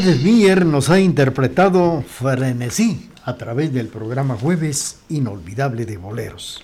Glenn 0.00 0.22
Mier 0.22 0.64
nos 0.64 0.90
ha 0.90 1.00
interpretado 1.00 2.02
Frenesí 2.02 3.10
a 3.24 3.36
través 3.36 3.72
del 3.72 3.88
programa 3.88 4.36
Jueves 4.36 5.00
Inolvidable 5.08 5.86
de 5.86 5.96
Boleros. 5.96 6.62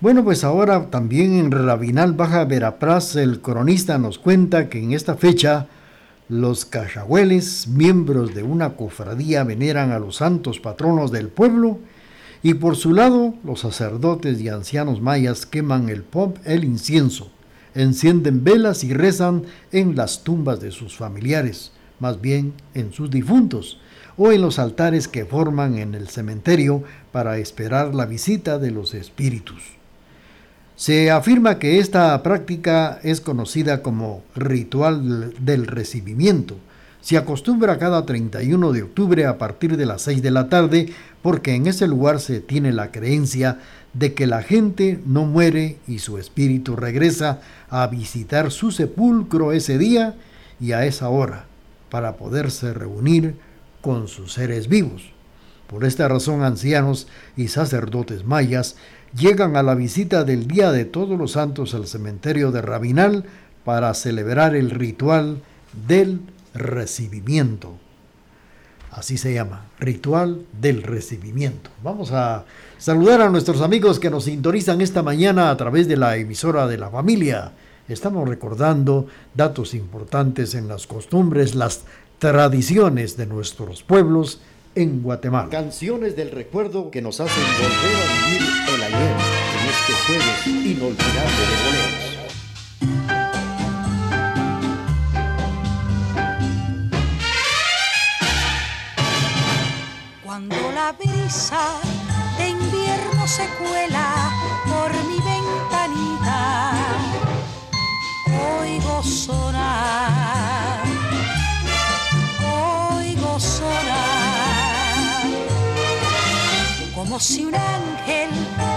Bueno, 0.00 0.22
pues 0.24 0.44
ahora 0.44 0.90
también 0.90 1.38
en 1.38 1.50
Rabinal 1.50 2.12
Baja 2.12 2.44
Verapraz 2.44 3.16
el 3.16 3.40
cronista 3.40 3.96
nos 3.96 4.18
cuenta 4.18 4.68
que 4.68 4.82
en 4.82 4.92
esta 4.92 5.14
fecha 5.14 5.68
los 6.28 6.66
cachahueles, 6.66 7.66
miembros 7.66 8.34
de 8.34 8.42
una 8.42 8.76
cofradía, 8.76 9.42
veneran 9.44 9.90
a 9.90 9.98
los 9.98 10.16
santos 10.16 10.60
patronos 10.60 11.10
del 11.12 11.28
pueblo 11.28 11.78
y 12.42 12.54
por 12.54 12.76
su 12.76 12.92
lado 12.92 13.34
los 13.42 13.60
sacerdotes 13.60 14.38
y 14.42 14.50
ancianos 14.50 15.00
mayas 15.00 15.46
queman 15.46 15.88
el 15.88 16.04
el 16.44 16.64
incienso, 16.64 17.30
encienden 17.74 18.44
velas 18.44 18.84
y 18.84 18.92
rezan 18.92 19.44
en 19.72 19.96
las 19.96 20.24
tumbas 20.24 20.60
de 20.60 20.72
sus 20.72 20.94
familiares 20.94 21.72
más 22.00 22.20
bien 22.20 22.52
en 22.74 22.92
sus 22.92 23.10
difuntos, 23.10 23.78
o 24.16 24.32
en 24.32 24.42
los 24.42 24.58
altares 24.58 25.08
que 25.08 25.24
forman 25.24 25.78
en 25.78 25.94
el 25.94 26.08
cementerio 26.08 26.82
para 27.12 27.38
esperar 27.38 27.94
la 27.94 28.06
visita 28.06 28.58
de 28.58 28.70
los 28.70 28.94
espíritus. 28.94 29.62
Se 30.76 31.10
afirma 31.10 31.58
que 31.58 31.78
esta 31.78 32.20
práctica 32.22 32.98
es 33.02 33.20
conocida 33.20 33.82
como 33.82 34.22
ritual 34.34 35.32
del 35.38 35.66
recibimiento. 35.66 36.56
Se 37.00 37.16
acostumbra 37.16 37.78
cada 37.78 38.06
31 38.06 38.72
de 38.72 38.82
octubre 38.82 39.26
a 39.26 39.38
partir 39.38 39.76
de 39.76 39.86
las 39.86 40.02
6 40.02 40.22
de 40.22 40.30
la 40.30 40.48
tarde 40.48 40.92
porque 41.22 41.54
en 41.54 41.66
ese 41.66 41.86
lugar 41.86 42.18
se 42.18 42.40
tiene 42.40 42.72
la 42.72 42.90
creencia 42.90 43.58
de 43.92 44.14
que 44.14 44.26
la 44.26 44.42
gente 44.42 45.00
no 45.06 45.24
muere 45.26 45.76
y 45.86 45.98
su 45.98 46.18
espíritu 46.18 46.76
regresa 46.76 47.40
a 47.68 47.86
visitar 47.86 48.50
su 48.50 48.72
sepulcro 48.72 49.52
ese 49.52 49.78
día 49.78 50.14
y 50.58 50.72
a 50.72 50.86
esa 50.86 51.08
hora 51.08 51.44
para 51.94 52.16
poderse 52.16 52.74
reunir 52.74 53.36
con 53.80 54.08
sus 54.08 54.32
seres 54.32 54.66
vivos. 54.66 55.12
Por 55.68 55.84
esta 55.84 56.08
razón 56.08 56.42
ancianos 56.42 57.06
y 57.36 57.46
sacerdotes 57.46 58.24
mayas 58.24 58.74
llegan 59.16 59.56
a 59.56 59.62
la 59.62 59.76
visita 59.76 60.24
del 60.24 60.48
Día 60.48 60.72
de 60.72 60.86
Todos 60.86 61.16
los 61.16 61.30
Santos 61.30 61.72
al 61.72 61.86
cementerio 61.86 62.50
de 62.50 62.62
Rabinal 62.62 63.26
para 63.64 63.94
celebrar 63.94 64.56
el 64.56 64.70
ritual 64.70 65.40
del 65.86 66.20
recibimiento. 66.52 67.76
Así 68.90 69.16
se 69.16 69.32
llama, 69.32 69.66
ritual 69.78 70.46
del 70.60 70.82
recibimiento. 70.82 71.70
Vamos 71.84 72.10
a 72.10 72.44
saludar 72.76 73.20
a 73.20 73.30
nuestros 73.30 73.60
amigos 73.60 74.00
que 74.00 74.10
nos 74.10 74.24
sintonizan 74.24 74.80
esta 74.80 75.04
mañana 75.04 75.48
a 75.48 75.56
través 75.56 75.86
de 75.86 75.96
la 75.96 76.16
emisora 76.16 76.66
de 76.66 76.76
la 76.76 76.90
familia 76.90 77.52
estamos 77.88 78.28
recordando 78.28 79.06
datos 79.34 79.74
importantes 79.74 80.54
en 80.54 80.68
las 80.68 80.86
costumbres, 80.86 81.54
las 81.54 81.84
tradiciones 82.18 83.16
de 83.16 83.26
nuestros 83.26 83.82
pueblos 83.82 84.40
en 84.74 85.02
Guatemala. 85.02 85.50
Canciones 85.50 86.16
del 86.16 86.30
recuerdo 86.30 86.90
que 86.90 87.02
nos 87.02 87.20
hacen 87.20 87.42
volver 87.42 87.96
a 87.96 88.04
vivir 88.26 88.42
el 88.74 88.82
ayer 88.82 89.16
en 89.16 89.68
este 89.68 89.92
jueves 90.06 90.46
inolvidable 90.46 91.42
de 91.50 91.56
boleros. 91.64 92.14
Cuando 100.24 100.72
la 100.72 100.92
brisa 100.92 101.80
de 102.38 102.48
invierno 102.48 103.28
se 103.28 103.46
cuela 103.58 104.32
oigo 108.94 109.02
sonar, 109.02 110.84
oigo 112.96 113.40
sonar, 113.40 115.26
como 116.94 117.18
si 117.18 117.44
un 117.44 117.54
ángel 117.54 118.30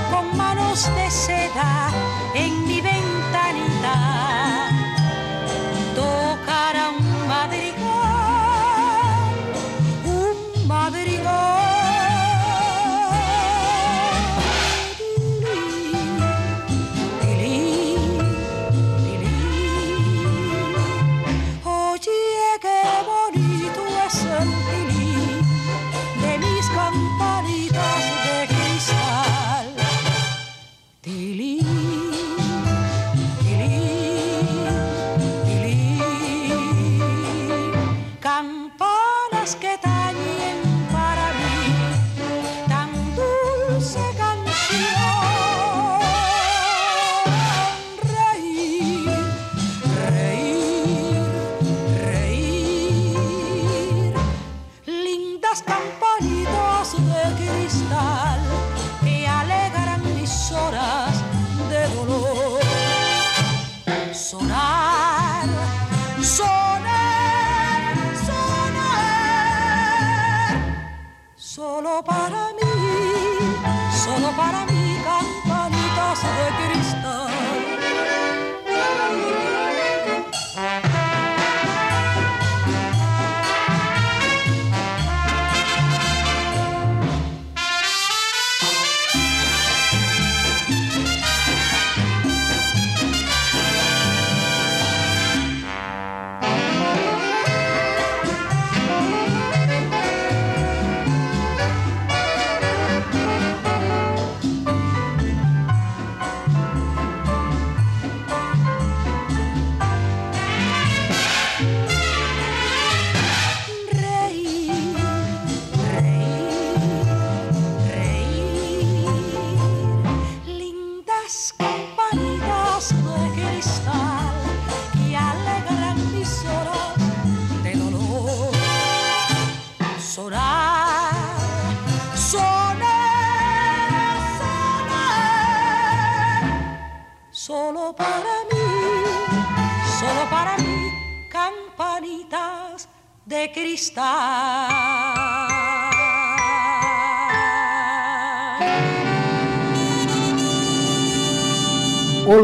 con 0.09 0.35
manos 0.35 0.89
de 0.95 1.11
seda 1.11 1.91
en 2.33 2.65
mi 2.65 2.81
ventanita 2.81 3.36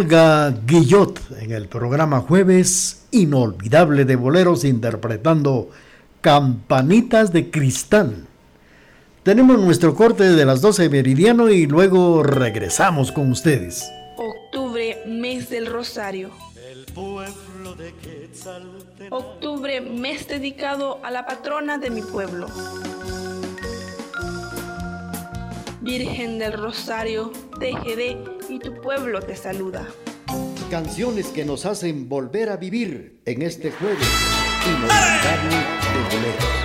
Olga 0.03 0.53
Guillot 0.65 1.17
en 1.39 1.51
el 1.53 1.69
programa 1.69 2.19
Jueves 2.19 3.05
Inolvidable 3.11 4.03
de 4.03 4.17
Boleros 4.17 4.65
interpretando 4.65 5.69
Campanitas 6.19 7.31
de 7.31 7.49
Cristal. 7.49 8.27
Tenemos 9.23 9.57
nuestro 9.59 9.95
corte 9.95 10.25
de 10.25 10.43
las 10.43 10.59
12 10.59 10.89
meridiano 10.89 11.49
y 11.49 11.67
luego 11.67 12.21
regresamos 12.21 13.13
con 13.13 13.31
ustedes. 13.31 13.89
Octubre, 14.17 15.03
mes 15.07 15.49
del 15.49 15.67
Rosario. 15.67 16.31
El 16.69 16.83
pueblo 16.93 17.73
de 17.75 17.93
Quetzaltenango. 17.93 19.15
Octubre, 19.15 19.79
mes 19.79 20.27
dedicado 20.27 20.99
a 21.01 21.11
la 21.11 21.25
patrona 21.25 21.77
de 21.77 21.89
mi 21.89 22.01
pueblo. 22.01 22.47
Virgen 25.83 26.39
del 26.39 26.53
Rosario, 26.53 27.29
TGD 27.59 28.49
y 28.49 28.59
tu 28.59 28.73
pueblo 28.81 29.21
te 29.21 29.35
saluda. 29.35 29.85
Canciones 30.71 31.27
que 31.27 31.43
nos 31.43 31.65
hacen 31.65 32.07
volver 32.07 32.49
a 32.49 32.55
vivir 32.55 33.19
en 33.25 33.41
este 33.41 33.69
jueves 33.69 34.07
inolvidable 34.65 35.57
de 35.93 36.15
boleros. 36.15 36.63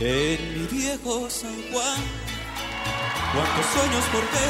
En 0.00 0.60
mi 0.60 0.66
viejo 0.68 1.28
San 1.28 1.50
Juan, 1.72 2.00
cuántos 3.34 3.66
sueños 3.74 4.04
forjé 4.12 4.48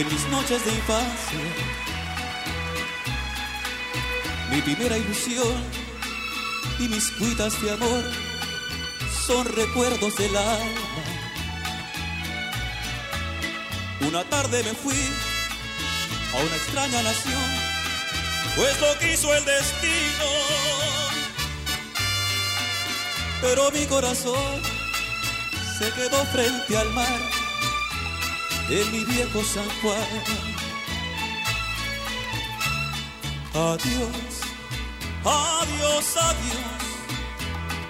en 0.00 0.08
mis 0.08 0.28
noches 0.28 0.64
de 0.64 0.72
infancia. 0.72 1.38
Mi 4.50 4.62
primera 4.62 4.96
ilusión 4.96 5.54
y 6.78 6.88
mis 6.88 7.10
cuitas 7.12 7.60
de 7.62 7.70
amor 7.72 8.04
son 9.26 9.46
recuerdos 9.54 10.16
del 10.16 10.36
alma. 10.36 11.02
Una 14.00 14.24
tarde 14.24 14.62
me 14.62 14.72
fui 14.74 15.02
a 16.32 16.36
una 16.36 16.56
extraña 16.56 17.02
nación, 17.02 17.50
pues 18.56 18.80
lo 18.80 18.98
quiso 18.98 19.34
el 19.34 19.44
destino 19.44 20.68
pero 23.40 23.70
mi 23.70 23.86
corazón 23.86 24.77
se 25.78 25.92
quedó 25.92 26.24
frente 26.26 26.76
al 26.76 26.90
mar 26.92 27.20
en 28.68 28.92
mi 28.92 29.04
viejo 29.04 29.42
San 29.44 29.68
Juan. 29.80 30.08
Adiós, 33.54 34.32
adiós, 35.24 36.16
adiós, 36.16 36.82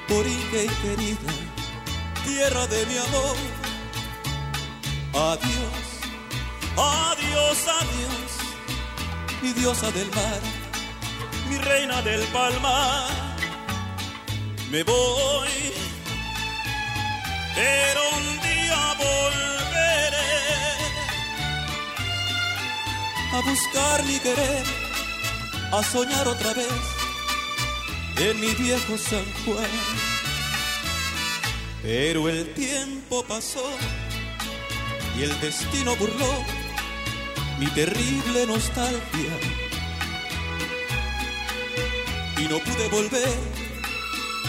Borinque 0.09 0.65
y 0.65 0.69
querida, 0.83 1.33
tierra 2.25 2.67
de 2.67 2.87
mi 2.87 2.99
amor. 2.99 3.37
Adiós, 5.33 5.87
adiós, 6.77 7.59
adiós, 7.81 8.31
mi 9.43 9.53
diosa 9.53 9.91
del 9.93 10.11
mar, 10.11 10.41
mi 11.49 11.57
reina 11.57 12.03
del 12.03 12.23
palmar. 12.29 13.09
Me 14.71 14.83
voy, 14.83 15.49
pero 17.59 18.01
un 18.19 18.27
día 18.41 18.81
volveré 19.05 20.35
a 23.37 23.39
buscar 23.51 24.05
mi 24.05 24.19
querer, 24.21 24.65
a 25.73 25.83
soñar 25.83 26.29
otra 26.29 26.53
vez 26.55 26.79
en 28.27 28.41
mi 28.41 28.53
viejo 28.55 28.97
San 28.97 29.27
Juan. 29.45 29.75
Pero 31.83 32.29
el 32.29 32.55
tiempo 32.55 33.25
pasó 33.25 33.67
y 35.17 35.25
el 35.25 35.41
destino 35.41 35.97
burló 35.97 36.33
mi 37.59 37.67
terrible 37.79 38.47
nostalgia. 38.47 39.35
Y 42.41 42.43
no 42.51 42.59
pude 42.61 42.89
volver 42.89 43.37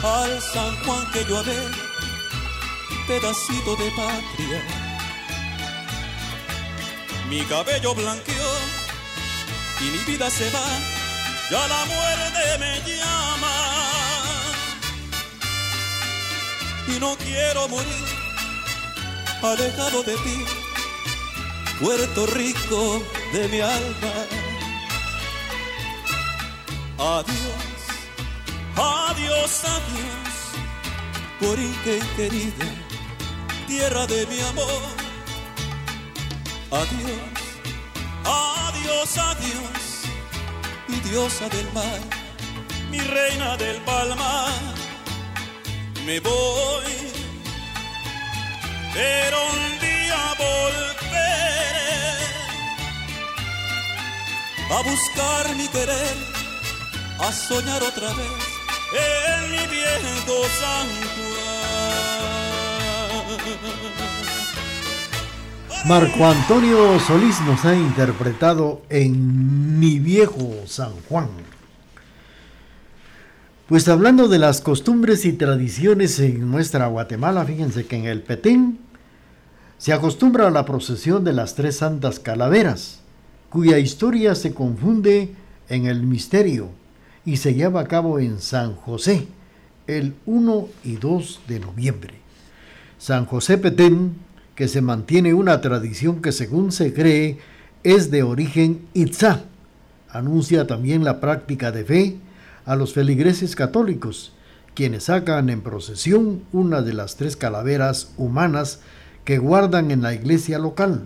al 0.04 0.42
San 0.42 0.76
Juan 0.84 1.12
que 1.12 1.26
yo 1.26 1.40
amé, 1.40 1.89
pedacito 3.10 3.76
de 3.76 3.90
patria. 3.98 4.62
Mi 7.28 7.42
cabello 7.46 7.96
blanqueó 7.96 8.52
y 9.82 9.86
mi 9.94 9.98
vida 10.10 10.30
se 10.30 10.48
va, 10.52 10.68
ya 11.50 11.68
la 11.74 11.82
muerte 11.94 12.44
me 12.64 12.74
llama. 12.88 13.56
Y 16.88 17.00
no 17.00 17.18
quiero 17.18 17.68
morir 17.68 18.06
alejado 19.42 20.04
de 20.04 20.16
ti 20.26 20.46
Puerto 21.82 22.28
Rico 22.28 23.02
de 23.34 23.48
mi 23.48 23.60
alma. 23.60 24.16
Adiós, 27.18 27.80
adiós, 28.76 29.52
adiós, 29.78 30.30
Borinquen 31.42 32.04
querida, 32.16 32.89
tierra 33.70 34.08
de 34.08 34.26
mi 34.26 34.40
amor. 34.52 34.82
Adiós, 36.82 37.40
adiós, 38.26 39.10
adiós, 39.32 39.82
mi 40.90 40.98
diosa 41.08 41.48
del 41.56 41.68
mar, 41.78 42.00
mi 42.92 43.00
reina 43.16 43.50
del 43.58 43.78
palmar. 43.90 44.62
Me 46.06 46.20
voy, 46.20 46.94
pero 48.96 49.38
un 49.56 49.64
día 49.88 50.22
volveré 50.44 51.44
a 54.78 54.80
buscar 54.90 55.44
mi 55.60 55.68
querer, 55.76 56.18
a 57.20 57.32
soñar 57.32 57.82
otra 57.84 58.10
vez 58.20 58.42
en 59.06 59.42
mi 59.52 59.64
viejo 59.76 60.36
San 60.60 60.88
Juan. 61.14 61.39
Marco 65.86 66.26
Antonio 66.26 67.00
Solís 67.00 67.42
nos 67.42 67.66
ha 67.66 67.76
interpretado 67.76 68.82
en 68.90 69.80
Mi 69.80 69.98
viejo 69.98 70.54
San 70.66 70.92
Juan. 71.08 71.30
Pues 73.68 73.88
hablando 73.88 74.28
de 74.28 74.40
las 74.40 74.62
costumbres 74.62 75.26
y 75.26 75.34
tradiciones 75.34 76.20
en 76.20 76.52
nuestra 76.52 76.88
Guatemala, 76.88 77.46
fíjense 77.46 77.86
que 77.86 77.96
en 77.96 78.06
el 78.06 78.22
Petén 78.22 78.80
se 79.78 79.94
acostumbra 79.94 80.48
a 80.48 80.52
la 80.52 80.66
procesión 80.66 81.24
de 81.24 81.34
las 81.34 81.56
tres 81.56 81.78
santas 81.78 82.20
calaveras 82.20 83.00
cuya 83.50 83.80
historia 83.80 84.36
se 84.36 84.54
confunde 84.54 85.34
en 85.70 85.88
el 85.88 86.04
misterio 86.04 86.70
y 87.26 87.38
se 87.38 87.54
lleva 87.54 87.82
a 87.82 87.88
cabo 87.88 88.20
en 88.20 88.40
San 88.40 88.76
José 88.76 89.28
el 89.88 90.16
1 90.26 90.68
y 90.84 90.98
2 90.98 91.42
de 91.48 91.60
noviembre. 91.60 92.19
San 93.00 93.26
José 93.26 93.58
Petén, 93.58 94.18
que 94.56 94.68
se 94.68 94.82
mantiene 94.82 95.34
una 95.34 95.62
tradición 95.62 96.22
que 96.22 96.34
según 96.34 96.74
se 96.74 96.94
cree 96.94 97.38
es 97.84 98.12
de 98.12 98.24
origen 98.24 98.86
Itzá, 98.94 99.46
anuncia 100.10 100.68
también 100.68 101.06
la 101.06 101.22
práctica 101.22 101.72
de 101.72 101.86
fe 101.86 102.18
a 102.66 102.76
los 102.76 102.94
feligreses 102.94 103.56
católicos, 103.56 104.34
quienes 104.74 105.06
sacan 105.06 105.50
en 105.50 105.62
procesión 105.62 106.44
una 106.52 106.82
de 106.82 106.92
las 106.92 107.16
tres 107.16 107.38
calaveras 107.38 108.12
humanas 108.18 108.82
que 109.24 109.38
guardan 109.38 109.92
en 109.92 110.02
la 110.02 110.14
iglesia 110.14 110.60
local. 110.60 111.06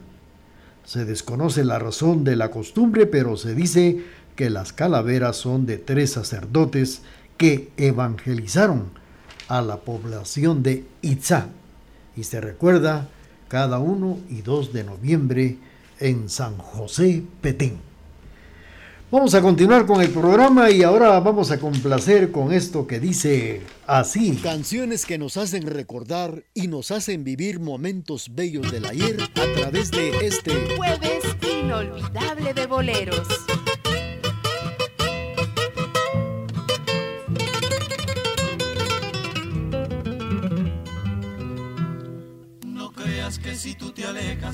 Se 0.86 1.06
desconoce 1.06 1.64
la 1.64 1.78
razón 1.78 2.24
de 2.24 2.36
la 2.36 2.50
costumbre, 2.50 3.06
pero 3.06 3.38
se 3.38 3.54
dice 3.54 4.04
que 4.36 4.50
las 4.50 4.74
calaveras 4.74 5.36
son 5.38 5.68
de 5.68 5.78
tres 5.78 6.14
sacerdotes 6.14 7.04
que 7.38 7.70
evangelizaron 7.78 8.86
a 9.48 9.62
la 9.62 9.78
población 9.78 10.64
de 10.64 10.86
Itzá 11.04 11.50
y 12.16 12.24
se 12.24 12.42
recuerda 12.42 13.08
cada 13.48 13.80
1 13.80 14.20
y 14.30 14.42
2 14.42 14.74
de 14.74 14.84
noviembre 14.84 15.58
en 16.00 16.30
San 16.30 16.58
José 16.58 17.24
Petén. 17.42 17.94
Vamos 19.14 19.36
a 19.36 19.44
continuar 19.44 19.86
con 19.86 20.02
el 20.02 20.10
programa 20.10 20.72
y 20.72 20.82
ahora 20.82 21.20
vamos 21.20 21.52
a 21.52 21.60
complacer 21.60 22.32
con 22.32 22.52
esto 22.52 22.88
que 22.88 23.00
dice 23.00 23.62
así. 23.86 24.40
Canciones 24.42 25.06
que 25.06 25.20
nos 25.20 25.38
hacen 25.38 25.68
recordar 25.68 26.46
y 26.56 26.68
nos 26.68 26.90
hacen 26.90 27.24
vivir 27.24 27.60
momentos 27.60 28.34
bellos 28.34 28.72
del 28.72 28.86
ayer 28.86 29.18
a 29.22 29.60
través 29.60 29.92
de 29.92 30.26
este 30.26 30.52
jueves 30.76 31.24
inolvidable 31.44 32.56
de 32.56 32.66
boleros. 32.66 33.28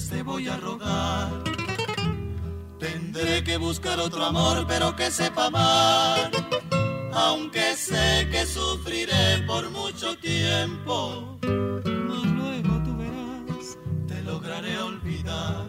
Te 0.10 0.24
voy 0.24 0.48
a 0.48 0.58
rogar 0.58 1.30
Tendré 2.80 3.44
que 3.44 3.58
buscar 3.58 4.00
otro 4.00 4.24
amor, 4.24 4.66
pero 4.68 4.96
que 4.96 5.12
sepa 5.12 5.48
amar. 5.48 6.32
Aunque 7.12 7.76
sé 7.76 8.28
que 8.32 8.46
sufriré 8.46 9.44
por 9.46 9.70
mucho 9.72 10.18
tiempo, 10.18 11.38
mas 11.42 12.26
luego 12.40 12.82
tú 12.86 12.98
verás, 12.98 13.78
te 14.08 14.22
lograré 14.24 14.80
olvidar. 14.80 15.66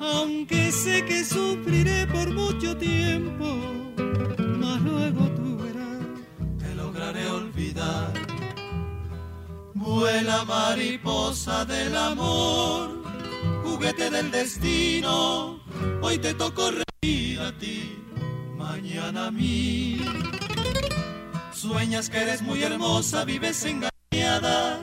Aunque 0.00 0.70
sé 0.70 1.04
que 1.06 1.24
sufriré 1.24 2.06
por 2.06 2.30
mucho 2.34 2.76
tiempo, 2.76 3.46
mas 4.58 4.80
luego 4.82 5.24
tú 5.30 5.56
verás, 5.56 6.06
te 6.58 6.74
lograré 6.74 7.30
olvidar. 7.30 8.17
Vuela 9.88 10.44
mariposa 10.44 11.64
del 11.64 11.96
amor, 11.96 13.02
juguete 13.64 14.10
del 14.10 14.30
destino 14.30 15.60
Hoy 16.02 16.18
te 16.18 16.34
tocó 16.34 16.70
reír 16.70 17.40
a 17.40 17.56
ti, 17.56 17.96
mañana 18.58 19.28
a 19.28 19.30
mí. 19.30 19.98
Sueñas 21.54 22.10
que 22.10 22.18
eres 22.18 22.42
muy 22.42 22.62
hermosa, 22.62 23.24
vives 23.24 23.64
engañada, 23.64 24.78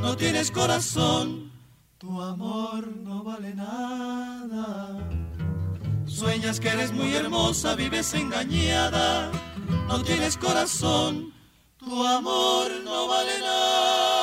no 0.00 0.16
tienes 0.16 0.50
corazón, 0.50 1.52
tu 1.98 2.22
amor 2.22 2.88
no 2.88 3.22
vale 3.22 3.54
nada. 3.54 4.96
Sueñas 6.06 6.58
que 6.58 6.70
eres 6.70 6.90
muy 6.90 7.14
hermosa, 7.14 7.74
vives 7.74 8.14
engañada, 8.14 9.30
no 9.88 10.02
tienes 10.02 10.38
corazón, 10.38 11.34
tu 11.76 12.02
amor 12.02 12.70
no 12.82 13.08
vale 13.08 13.40
nada. 13.40 14.17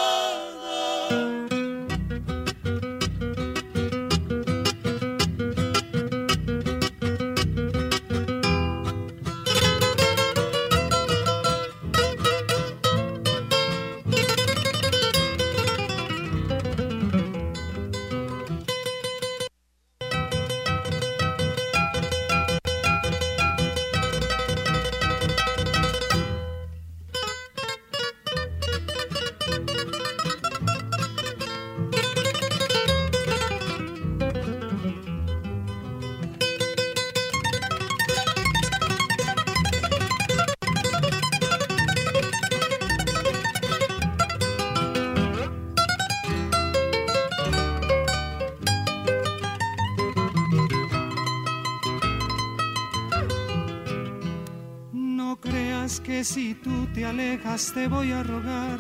Si 56.26 56.56
tú 56.56 56.88
te 56.94 57.06
alejas 57.06 57.72
te 57.72 57.88
voy 57.88 58.12
a 58.12 58.24
rogar. 58.24 58.80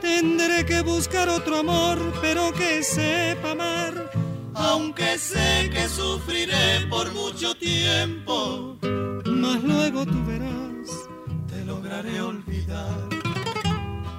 Tendré 0.00 0.66
que 0.66 0.82
buscar 0.82 1.28
otro 1.28 1.56
amor, 1.56 1.98
pero 2.20 2.52
que 2.52 2.82
sepa 2.82 3.52
amar. 3.52 4.10
Aunque 4.54 5.16
sé 5.16 5.70
que 5.72 5.88
sufriré 5.88 6.86
por 6.90 7.12
mucho 7.14 7.54
tiempo, 7.54 8.76
mas 9.24 9.62
luego 9.64 10.04
tú 10.04 10.22
verás, 10.26 11.08
te 11.48 11.64
lograré 11.64 12.20
olvidar. 12.20 13.08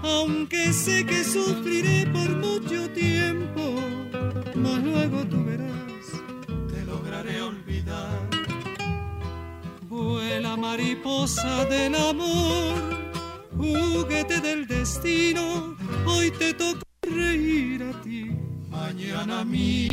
Aunque 0.02 0.74
sé 0.74 1.06
que 1.06 1.24
sufriré 1.24 2.08
por 2.08 2.30
mucho 2.38 2.90
tiempo, 2.90 3.76
mas 4.56 4.84
luego 4.84 5.24
tú 5.26 5.44
verás, 5.44 5.51
Vuela 10.52 10.68
mariposa 10.70 11.66
del 11.66 11.96
amor, 11.96 12.76
juguete 13.56 14.42
del 14.42 14.68
destino, 14.68 15.78
hoy 16.06 16.30
te 16.32 16.54
toca 16.54 16.82
reír 17.04 17.82
a 17.84 18.02
ti, 18.02 18.32
mañana 18.68 19.40
a 19.42 19.46
mí. 19.46 19.88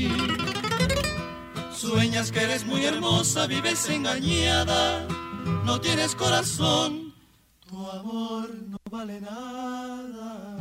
Sueñas 1.72 2.32
que 2.32 2.42
eres 2.42 2.66
muy 2.66 2.84
hermosa, 2.84 3.46
vives 3.46 3.88
engañada, 3.88 5.06
no 5.64 5.80
tienes 5.80 6.16
corazón, 6.16 7.14
tu 7.68 7.88
amor 7.90 8.50
no 8.66 8.78
vale 8.90 9.20
nada. 9.20 10.56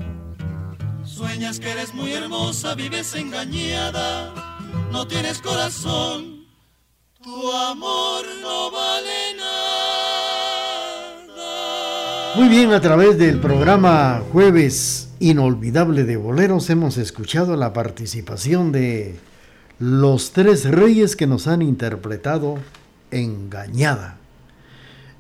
Sueñas 1.06 1.60
que 1.60 1.72
eres 1.72 1.96
muy 1.96 2.14
hermosa, 2.14 2.76
vives 2.76 3.16
engañada, 3.16 4.32
no 4.92 5.08
tienes 5.08 5.42
corazón, 5.42 6.46
tu 7.24 7.52
amor 7.52 8.26
no 8.44 8.70
vale 8.70 9.10
nada. 9.10 9.27
Muy 12.38 12.50
bien, 12.50 12.72
a 12.72 12.82
través 12.82 13.18
del 13.18 13.40
programa 13.40 14.22
Jueves 14.32 15.10
Inolvidable 15.18 16.04
de 16.04 16.18
Boleros 16.18 16.70
hemos 16.70 17.00
escuchado 17.00 17.56
la 17.56 17.74
participación 17.74 18.72
de 18.72 19.16
los 19.80 20.34
tres 20.34 20.70
reyes 20.70 21.16
que 21.16 21.26
nos 21.26 21.48
han 21.48 21.64
interpretado 21.64 22.60
Engañada. 23.10 24.18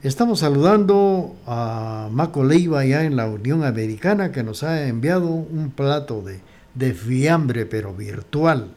Estamos 0.04 0.42
saludando 0.42 1.36
a 1.48 2.08
Maco 2.12 2.44
Leiva 2.44 2.86
ya 2.86 3.04
en 3.04 3.16
la 3.16 3.26
Unión 3.26 3.64
Americana 3.64 4.32
que 4.32 4.44
nos 4.44 4.62
ha 4.62 4.88
enviado 4.88 5.26
un 5.26 5.72
plato 5.72 6.22
de, 6.22 6.40
de 6.76 6.94
fiambre 6.94 7.66
pero 7.66 7.96
virtual. 7.96 8.76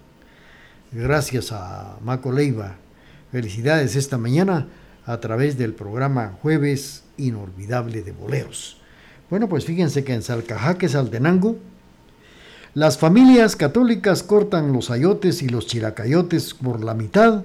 Gracias 0.93 1.53
a 1.53 1.99
Maco 2.03 2.33
Leiva. 2.33 2.77
Felicidades 3.33 3.97
esta 3.97 4.17
mañana 4.17 4.67
a 5.05 5.21
través 5.21 5.59
del 5.59 5.75
programa 5.75 6.39
Jueves 6.41 7.05
Inolvidable 7.27 8.03
de 8.03 8.13
Boleros. 8.13 8.79
Bueno, 9.29 9.49
pues 9.49 9.65
fíjense 9.65 10.03
que 10.05 10.13
en 10.13 10.23
Salcajaque, 10.23 10.89
Saltenango, 10.89 11.57
las 12.75 12.99
familias 12.99 13.57
católicas 13.57 14.23
cortan 14.23 14.73
los 14.73 14.91
ayotes 14.91 15.43
y 15.43 15.49
los 15.49 15.67
chiracayotes 15.67 16.55
por 16.55 16.85
la 16.85 16.95
mitad, 16.95 17.43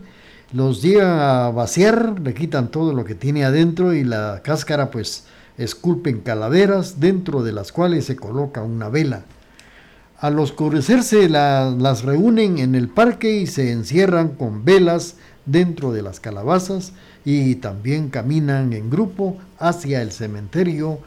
los 0.53 0.81
llegan 0.81 1.19
a 1.19 1.49
vaciar, 1.49 2.19
le 2.19 2.33
quitan 2.33 2.69
todo 2.69 2.93
lo 2.93 3.05
que 3.05 3.15
tiene 3.15 3.43
adentro 3.43 3.93
y 3.93 4.03
la 4.03 4.41
cáscara 4.43 4.91
pues 4.91 5.25
esculpen 5.57 6.19
calaveras 6.19 6.99
dentro 6.99 7.43
de 7.43 7.53
las 7.53 7.71
cuales 7.71 8.05
se 8.05 8.15
coloca 8.15 8.61
una 8.61 8.89
vela. 8.89 9.23
Al 10.19 10.39
oscurecerse 10.39 11.27
la, 11.27 11.75
las 11.77 12.03
reúnen 12.03 12.59
en 12.59 12.75
el 12.75 12.87
parque 12.87 13.35
y 13.35 13.47
se 13.47 13.71
encierran 13.71 14.29
con 14.29 14.63
velas 14.63 15.15
dentro 15.45 15.91
de 15.91 16.01
las 16.01 16.19
calabazas 16.19 16.93
y 17.23 17.55
también 17.55 18.09
caminan 18.09 18.73
en 18.73 18.89
grupo 18.89 19.37
hacia 19.59 20.01
el 20.01 20.11
cementerio 20.11 20.99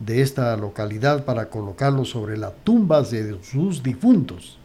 de 0.00 0.22
esta 0.22 0.56
localidad 0.56 1.24
para 1.24 1.48
colocarlo 1.48 2.04
sobre 2.04 2.36
las 2.36 2.52
tumbas 2.64 3.10
de 3.10 3.38
sus 3.42 3.82
difuntos. 3.82 4.58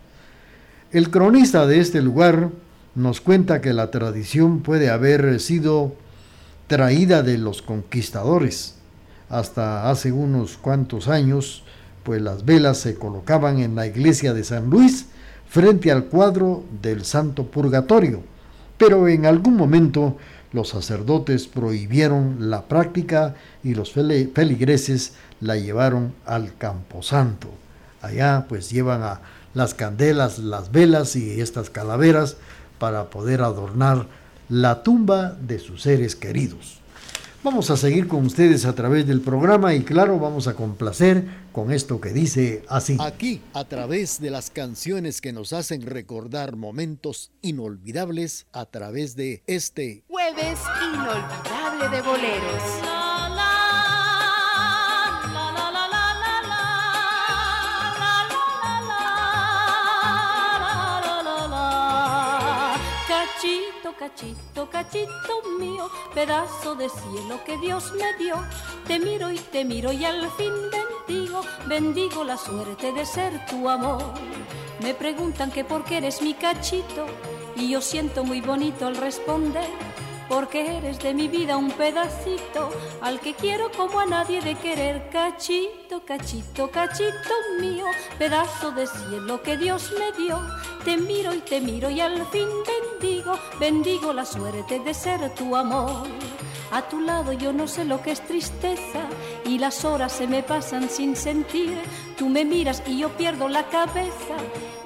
El 0.91 1.11
cronista 1.11 1.67
de 1.67 1.79
este 1.79 2.01
lugar 2.01 2.49
nos 2.95 3.21
cuenta 3.21 3.61
que 3.61 3.73
la 3.73 3.91
tradición 3.91 4.61
puede 4.61 4.89
haber 4.89 5.39
sido 5.39 5.93
traída 6.67 7.23
de 7.23 7.37
los 7.37 7.61
conquistadores. 7.61 8.75
Hasta 9.29 9.89
hace 9.89 10.11
unos 10.11 10.57
cuantos 10.57 11.07
años, 11.07 11.63
pues 12.03 12.21
las 12.21 12.45
velas 12.45 12.79
se 12.79 12.95
colocaban 12.95 13.59
en 13.59 13.75
la 13.75 13.85
iglesia 13.85 14.33
de 14.33 14.43
San 14.43 14.69
Luis 14.69 15.05
frente 15.47 15.91
al 15.91 16.05
cuadro 16.05 16.63
del 16.81 17.05
Santo 17.05 17.45
Purgatorio, 17.45 18.21
pero 18.79 19.07
en 19.07 19.27
algún 19.27 19.55
momento 19.55 20.17
los 20.51 20.69
sacerdotes 20.69 21.45
prohibieron 21.47 22.49
la 22.49 22.63
práctica 22.67 23.35
y 23.63 23.75
los 23.75 23.91
feligreses 23.93 25.13
la 25.41 25.57
llevaron 25.57 26.15
al 26.25 26.55
camposanto. 26.57 27.49
Allá 28.01 28.45
pues 28.49 28.71
llevan 28.71 29.03
a 29.03 29.21
las 29.53 29.75
candelas, 29.75 30.39
las 30.39 30.71
velas 30.71 31.15
y 31.15 31.41
estas 31.41 31.69
calaveras 31.69 32.37
para 32.79 33.09
poder 33.11 33.41
adornar 33.41 34.07
la 34.47 34.81
tumba 34.81 35.35
de 35.39 35.59
sus 35.59 35.83
seres 35.83 36.15
queridos. 36.15 36.78
Vamos 37.41 37.71
a 37.71 37.77
seguir 37.77 38.09
con 38.09 38.25
ustedes 38.25 38.65
a 38.65 38.75
través 38.75 39.07
del 39.07 39.21
programa 39.21 39.73
y 39.73 39.83
claro, 39.83 40.19
vamos 40.19 40.47
a 40.47 40.55
complacer 40.55 41.23
con 41.53 41.71
esto 41.71 42.01
que 42.01 42.09
dice 42.09 42.63
así. 42.67 42.97
Aquí, 42.99 43.41
a 43.53 43.63
través 43.63 44.19
de 44.19 44.29
las 44.29 44.49
canciones 44.49 45.21
que 45.21 45.31
nos 45.31 45.53
hacen 45.53 45.83
recordar 45.83 46.57
momentos 46.57 47.31
inolvidables 47.41 48.45
a 48.51 48.65
través 48.65 49.15
de 49.15 49.41
este 49.47 50.03
jueves 50.09 50.59
inolvidable 50.93 51.95
de 51.95 52.01
boleros. 52.01 52.98
Cachito, 63.97 64.69
cachito 64.69 65.43
mío, 65.59 65.89
pedazo 66.13 66.75
de 66.75 66.89
cielo 66.89 67.43
que 67.45 67.57
Dios 67.57 67.91
me 67.93 68.13
dio. 68.23 68.35
Te 68.87 68.99
miro 68.99 69.31
y 69.31 69.37
te 69.37 69.65
miro 69.65 69.91
y 69.91 70.05
al 70.05 70.29
fin 70.31 70.53
bendigo, 71.07 71.41
bendigo 71.67 72.23
la 72.23 72.37
suerte 72.37 72.91
de 72.91 73.05
ser 73.05 73.45
tu 73.45 73.69
amor. 73.69 74.03
Me 74.81 74.93
preguntan 74.93 75.51
que 75.51 75.63
por 75.63 75.83
qué 75.83 75.97
eres 75.97 76.21
mi 76.21 76.33
cachito 76.33 77.05
y 77.55 77.69
yo 77.69 77.81
siento 77.81 78.23
muy 78.23 78.41
bonito 78.41 78.87
al 78.87 78.95
responder 78.95 79.69
porque 80.29 80.77
eres 80.77 80.99
de 80.99 81.13
mi 81.13 81.27
vida 81.27 81.57
un 81.57 81.71
pedacito 81.71 82.69
al 83.01 83.19
que 83.19 83.33
quiero 83.33 83.71
como 83.75 83.99
a 83.99 84.05
nadie 84.05 84.41
de 84.41 84.55
querer. 84.55 85.09
Cachito, 85.09 86.05
cachito, 86.05 86.69
cachito 86.69 87.33
mío, 87.59 87.85
pedazo 88.19 88.71
de 88.71 88.85
cielo 88.85 89.41
que 89.41 89.57
Dios 89.57 89.91
me 89.97 90.11
dio. 90.23 90.39
Te 90.85 90.95
miro 90.95 91.33
y 91.33 91.39
te 91.39 91.59
miro 91.59 91.89
y 91.89 91.99
al 91.99 92.25
fin 92.27 92.47
bendigo, 93.01 93.37
bendigo 93.59 94.13
la 94.13 94.25
suerte 94.25 94.79
de 94.79 94.93
ser 94.93 95.33
tu 95.33 95.55
amor. 95.55 96.07
A 96.71 96.83
tu 96.83 97.01
lado 97.01 97.33
yo 97.33 97.51
no 97.51 97.67
sé 97.67 97.83
lo 97.83 98.01
que 98.01 98.11
es 98.11 98.21
tristeza 98.21 99.01
y 99.45 99.57
las 99.57 99.83
horas 99.85 100.11
se 100.11 100.27
me 100.27 100.43
pasan 100.43 100.89
sin 100.89 101.15
sentir. 101.15 101.77
Tú 102.17 102.29
me 102.29 102.45
miras 102.45 102.83
y 102.85 102.99
yo 102.99 103.09
pierdo 103.09 103.47
la 103.47 103.67
cabeza 103.69 104.35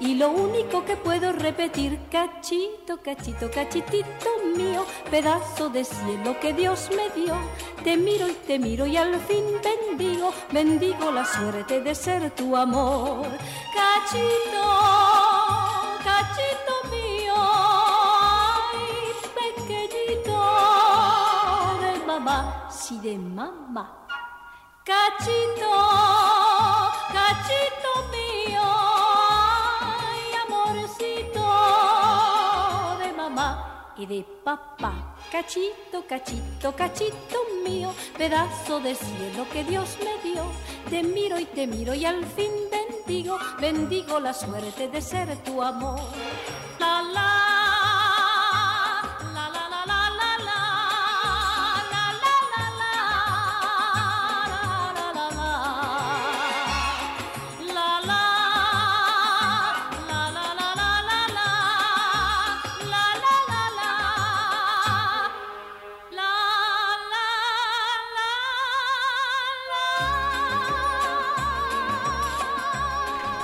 y 0.00 0.14
lo 0.14 0.30
único 0.30 0.84
que 0.84 0.96
puedo 0.96 1.32
repetir, 1.32 1.98
cachito, 2.10 3.00
cachito, 3.02 3.50
cachitito 3.50 4.28
mío, 4.56 4.84
pedazo 5.10 5.68
de 5.68 5.84
cielo 5.84 6.38
que 6.40 6.52
Dios 6.52 6.88
me 6.90 7.22
dio. 7.22 7.34
Te 7.82 7.96
miro 7.96 8.28
y 8.28 8.32
te 8.46 8.58
miro 8.58 8.86
y 8.86 8.96
al 8.96 9.20
fin 9.20 9.44
bendigo, 9.62 10.32
bendigo 10.52 11.10
la 11.10 11.24
suerte 11.24 11.80
de 11.80 11.94
ser 11.94 12.30
tu 12.30 12.56
amor. 12.56 13.26
Cachito, 13.74 15.23
mamá, 22.24 22.68
sí 22.70 22.98
de 23.00 23.18
mamá. 23.18 24.06
Cachito, 24.82 25.72
cachito 27.12 27.90
mío, 28.14 28.62
ay, 30.00 30.24
amorcito 30.46 31.44
de 32.98 33.12
mamá 33.12 33.92
y 33.98 34.06
de 34.06 34.24
papá. 34.42 35.16
Cachito, 35.30 36.06
cachito, 36.08 36.72
cachito 36.74 37.38
mío, 37.62 37.92
pedazo 38.16 38.80
de 38.80 38.94
cielo 38.94 39.46
que 39.52 39.64
Dios 39.64 39.98
me 40.02 40.16
dio. 40.26 40.44
Te 40.88 41.02
miro 41.02 41.38
y 41.38 41.44
te 41.44 41.66
miro 41.66 41.92
y 41.94 42.06
al 42.06 42.24
fin 42.24 42.52
bendigo, 42.70 43.38
bendigo 43.60 44.18
la 44.18 44.32
suerte 44.32 44.88
de 44.88 45.02
ser 45.02 45.36
tu 45.44 45.62
amor. 45.62 46.00
La 46.78 47.02
la. 47.02 47.73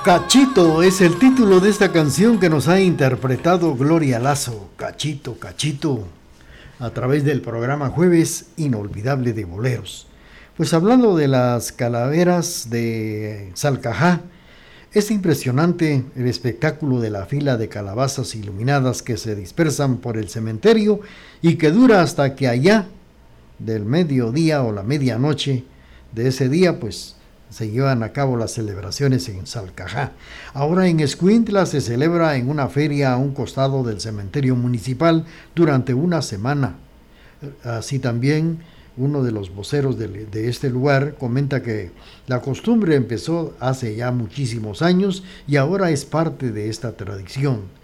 Cachito 0.03 0.81
es 0.81 0.99
el 0.99 1.19
título 1.19 1.59
de 1.59 1.69
esta 1.69 1.91
canción 1.91 2.39
que 2.39 2.49
nos 2.49 2.67
ha 2.67 2.81
interpretado 2.81 3.75
Gloria 3.75 4.17
Lazo. 4.17 4.71
Cachito, 4.75 5.37
cachito. 5.37 6.07
A 6.79 6.89
través 6.89 7.23
del 7.23 7.41
programa 7.41 7.89
Jueves 7.89 8.47
Inolvidable 8.57 9.31
de 9.33 9.45
Boleros. 9.45 10.07
Pues 10.57 10.73
hablando 10.73 11.15
de 11.15 11.27
las 11.27 11.71
calaveras 11.71 12.71
de 12.71 13.51
Salcajá, 13.53 14.21
es 14.91 15.11
impresionante 15.11 16.03
el 16.15 16.25
espectáculo 16.25 16.99
de 16.99 17.11
la 17.11 17.27
fila 17.27 17.57
de 17.57 17.69
calabazas 17.69 18.33
iluminadas 18.33 19.03
que 19.03 19.17
se 19.17 19.35
dispersan 19.35 19.97
por 19.97 20.17
el 20.17 20.29
cementerio 20.29 21.01
y 21.43 21.57
que 21.57 21.69
dura 21.69 22.01
hasta 22.01 22.35
que 22.35 22.47
allá 22.47 22.87
del 23.59 23.85
mediodía 23.85 24.63
o 24.63 24.71
la 24.71 24.81
medianoche 24.81 25.63
de 26.11 26.29
ese 26.29 26.49
día, 26.49 26.79
pues 26.79 27.17
se 27.51 27.69
llevan 27.69 28.01
a 28.01 28.13
cabo 28.13 28.37
las 28.37 28.53
celebraciones 28.53 29.27
en 29.29 29.45
Salcajá. 29.45 30.13
Ahora 30.53 30.87
en 30.87 31.01
Escuintla 31.01 31.65
se 31.65 31.81
celebra 31.81 32.37
en 32.37 32.49
una 32.49 32.69
feria 32.69 33.13
a 33.13 33.17
un 33.17 33.33
costado 33.33 33.83
del 33.83 33.99
cementerio 33.99 34.55
municipal 34.55 35.25
durante 35.53 35.93
una 35.93 36.21
semana. 36.21 36.77
Así 37.63 37.99
también 37.99 38.59
uno 38.97 39.23
de 39.23 39.31
los 39.31 39.53
voceros 39.53 39.97
de, 39.97 40.07
de, 40.07 40.49
este 40.49 40.69
lugar 40.69 41.15
comenta 41.15 41.61
que 41.61 41.91
la 42.27 42.41
costumbre 42.41 42.95
empezó 42.95 43.53
hace 43.59 43.95
ya 43.95 44.11
muchísimos 44.11 44.81
años 44.81 45.23
y 45.47 45.57
ahora 45.57 45.91
es 45.91 46.05
parte 46.05 46.51
de 46.51 46.69
esta 46.69 46.93
tradición. 46.93 47.80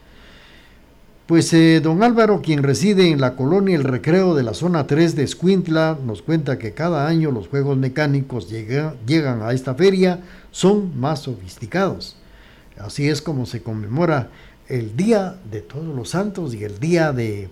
Pues 1.27 1.51
eh, 1.51 1.81
don 1.81 2.03
Álvaro, 2.03 2.41
quien 2.41 2.63
reside 2.63 3.09
en 3.11 3.19
la 3.19 3.35
colonia 3.35 3.75
El 3.75 3.83
Recreo 3.83 4.33
de 4.33 4.43
la 4.43 4.53
zona 4.53 4.87
3 4.87 5.13
de 5.17 5.23
Escuintla, 5.23 5.97
nos 6.01 6.21
cuenta 6.21 6.57
que 6.57 6.71
cada 6.71 7.05
año 7.05 7.31
los 7.31 7.49
juegos 7.49 7.77
mecánicos 7.77 8.49
llegan 8.49 9.41
a 9.41 9.51
esta 9.51 9.75
feria, 9.75 10.21
son 10.51 10.97
más 10.97 11.23
sofisticados. 11.23 12.15
Así 12.79 13.09
es 13.09 13.21
como 13.21 13.45
se 13.45 13.61
conmemora 13.61 14.29
el 14.69 14.95
Día 14.95 15.35
de 15.51 15.59
Todos 15.59 15.93
los 15.93 16.11
Santos 16.11 16.53
y 16.53 16.63
el 16.63 16.79
Día 16.79 17.11
de 17.11 17.49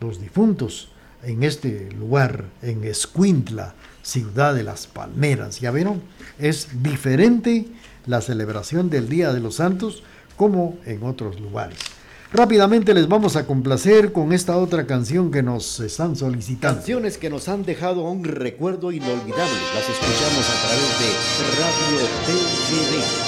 los 0.00 0.22
Difuntos 0.22 0.90
en 1.22 1.42
este 1.42 1.90
lugar, 1.98 2.46
en 2.62 2.82
Escuintla, 2.84 3.74
ciudad 4.02 4.54
de 4.54 4.62
las 4.62 4.86
palmeras. 4.86 5.60
Ya 5.60 5.70
vieron, 5.70 6.00
es 6.38 6.82
diferente 6.82 7.66
la 8.06 8.22
celebración 8.22 8.88
del 8.88 9.10
Día 9.10 9.34
de 9.34 9.40
los 9.40 9.56
Santos 9.56 10.02
como 10.38 10.78
en 10.86 11.02
otros 11.02 11.38
lugares. 11.38 11.97
Rápidamente 12.32 12.92
les 12.92 13.08
vamos 13.08 13.36
a 13.36 13.46
complacer 13.46 14.12
con 14.12 14.34
esta 14.34 14.58
otra 14.58 14.86
canción 14.86 15.30
que 15.30 15.42
nos 15.42 15.80
están 15.80 16.14
solicitando. 16.14 16.76
Canciones 16.76 17.16
que 17.16 17.30
nos 17.30 17.48
han 17.48 17.64
dejado 17.64 18.02
un 18.02 18.22
recuerdo 18.22 18.92
inolvidable. 18.92 19.34
Las 19.74 19.88
escuchamos 19.88 20.44
a 20.46 20.56
través 20.66 20.98
de 21.00 21.08
Radio 21.56 21.98
TGD. 22.26 23.27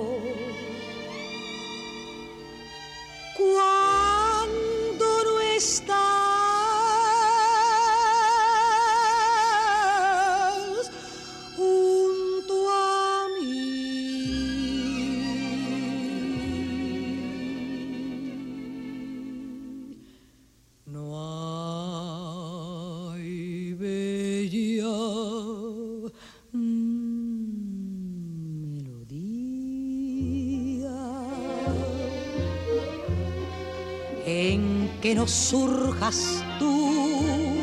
surjas 35.27 36.43
tú, 36.59 37.55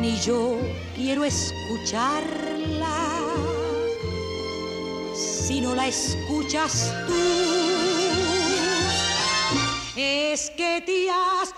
ni 0.00 0.16
yo 0.20 0.58
quiero 0.94 1.24
escucharla 1.24 3.14
si 5.14 5.60
no 5.60 5.74
la 5.74 5.86
escuchas 5.86 6.92
tú. 7.06 7.14
Es 9.96 10.50
que 10.50 10.82
te 10.84 11.08
has 11.10 11.53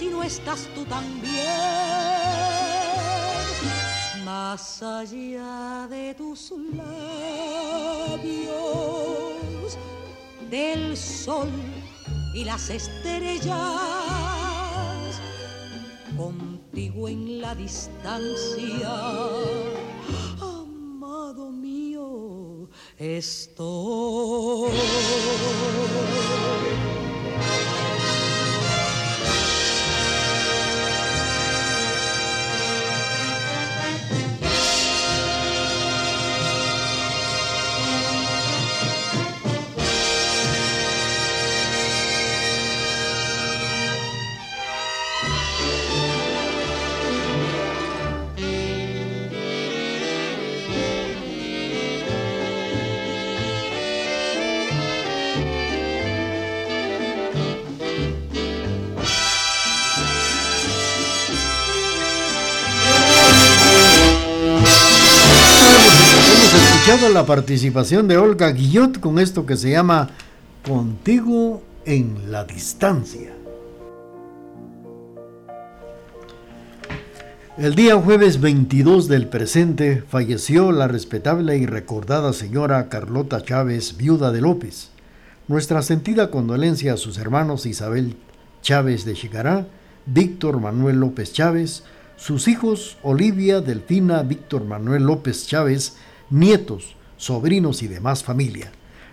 si 0.00 0.08
no 0.08 0.22
estás 0.22 0.66
tú 0.74 0.82
también. 0.86 1.34
Más 4.24 4.82
allá 4.82 5.86
de 5.90 6.14
tus 6.14 6.54
labios, 6.74 8.48
del 10.48 10.96
sol 10.96 11.50
y 12.34 12.44
las 12.44 12.70
estrellas, 12.70 13.50
contigo 16.16 17.06
en 17.06 17.42
la 17.42 17.54
distancia, 17.54 18.94
amado 20.40 21.50
mío, 21.50 22.70
estoy. 22.96 24.70
La 67.08 67.24
participación 67.24 68.06
de 68.08 68.18
Olga 68.18 68.52
Guillot 68.52 69.00
con 69.00 69.18
esto 69.18 69.46
que 69.46 69.56
se 69.56 69.70
llama 69.70 70.10
Contigo 70.64 71.62
en 71.86 72.30
la 72.30 72.44
distancia. 72.44 73.32
El 77.56 77.74
día 77.74 77.96
jueves 77.96 78.40
22 78.40 79.08
del 79.08 79.28
presente 79.28 80.04
falleció 80.06 80.72
la 80.72 80.88
respetable 80.88 81.56
y 81.56 81.64
recordada 81.66 82.32
señora 82.34 82.88
Carlota 82.90 83.42
Chávez, 83.42 83.96
viuda 83.96 84.30
de 84.30 84.42
López. 84.42 84.90
Nuestra 85.48 85.82
sentida 85.82 86.30
condolencia 86.30 86.92
a 86.92 86.98
sus 86.98 87.18
hermanos 87.18 87.64
Isabel 87.64 88.16
Chávez 88.62 89.04
de 89.06 89.14
Chicará, 89.14 89.66
Víctor 90.04 90.60
Manuel 90.60 91.00
López 91.00 91.32
Chávez, 91.32 91.82
sus 92.16 92.46
hijos 92.46 92.98
Olivia, 93.02 93.62
Delfina, 93.62 94.22
Víctor 94.22 94.64
Manuel 94.64 95.04
López 95.04 95.46
Chávez, 95.46 95.96
nietos, 96.30 96.96
sobrinos 97.16 97.82
y 97.82 97.88
demás 97.88 98.24
familia. 98.24 98.72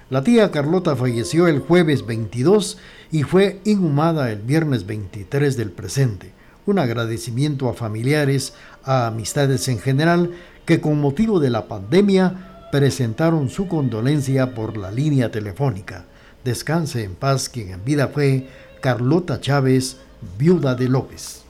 La 0.09 0.23
tía 0.23 0.51
Carlota 0.51 0.95
falleció 0.95 1.47
el 1.47 1.59
jueves 1.59 2.05
22 2.05 2.77
y 3.11 3.23
fue 3.23 3.59
inhumada 3.65 4.31
el 4.31 4.41
viernes 4.41 4.85
23 4.85 5.57
del 5.57 5.71
presente. 5.71 6.31
Un 6.65 6.79
agradecimiento 6.79 7.67
a 7.67 7.73
familiares, 7.73 8.53
a 8.83 9.07
amistades 9.07 9.67
en 9.67 9.79
general, 9.79 10.31
que 10.65 10.79
con 10.79 11.01
motivo 11.01 11.39
de 11.39 11.49
la 11.49 11.67
pandemia 11.67 12.69
presentaron 12.71 13.49
su 13.49 13.67
condolencia 13.67 14.53
por 14.53 14.77
la 14.77 14.91
línea 14.91 15.31
telefónica. 15.31 16.05
Descanse 16.43 17.03
en 17.03 17.15
paz 17.15 17.49
quien 17.49 17.71
en 17.71 17.83
vida 17.83 18.09
fue 18.09 18.47
Carlota 18.81 19.41
Chávez, 19.41 19.97
viuda 20.37 20.75
de 20.75 20.87
López. 20.87 21.46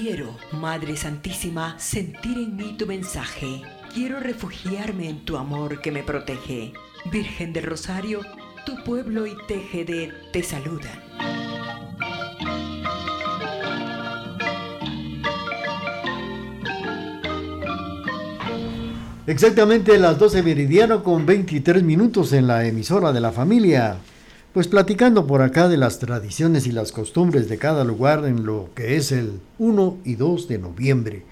Quiero, 0.00 0.36
Madre 0.52 0.96
Santísima, 0.96 1.74
sentir 1.76 2.38
en 2.38 2.54
mí 2.54 2.76
tu 2.78 2.86
mensaje. 2.86 3.62
Quiero 3.92 4.20
refugiarme 4.20 5.08
en 5.08 5.24
tu 5.24 5.36
amor 5.36 5.80
que 5.80 5.90
me 5.90 6.04
protege. 6.04 6.72
Virgen 7.10 7.52
del 7.52 7.64
Rosario, 7.64 8.20
tu 8.64 8.76
pueblo 8.84 9.26
y 9.26 9.32
TGD 9.48 10.30
te 10.32 10.42
saludan. 10.44 11.02
Exactamente 19.26 19.98
las 19.98 20.16
12 20.16 20.44
meridiano 20.44 21.02
con 21.02 21.26
23 21.26 21.82
minutos 21.82 22.32
en 22.32 22.46
la 22.46 22.64
emisora 22.64 23.12
de 23.12 23.20
la 23.20 23.32
familia. 23.32 23.98
Pues 24.58 24.66
platicando 24.66 25.24
por 25.24 25.40
acá 25.40 25.68
de 25.68 25.76
las 25.76 26.00
tradiciones 26.00 26.66
y 26.66 26.72
las 26.72 26.90
costumbres 26.90 27.48
de 27.48 27.58
cada 27.58 27.84
lugar 27.84 28.24
en 28.24 28.44
lo 28.44 28.70
que 28.74 28.96
es 28.96 29.12
el 29.12 29.38
1 29.60 29.98
y 30.04 30.16
2 30.16 30.48
de 30.48 30.58
noviembre. 30.58 31.22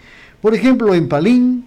Por 0.41 0.55
ejemplo, 0.55 0.95
en 0.95 1.09
Palín, 1.09 1.67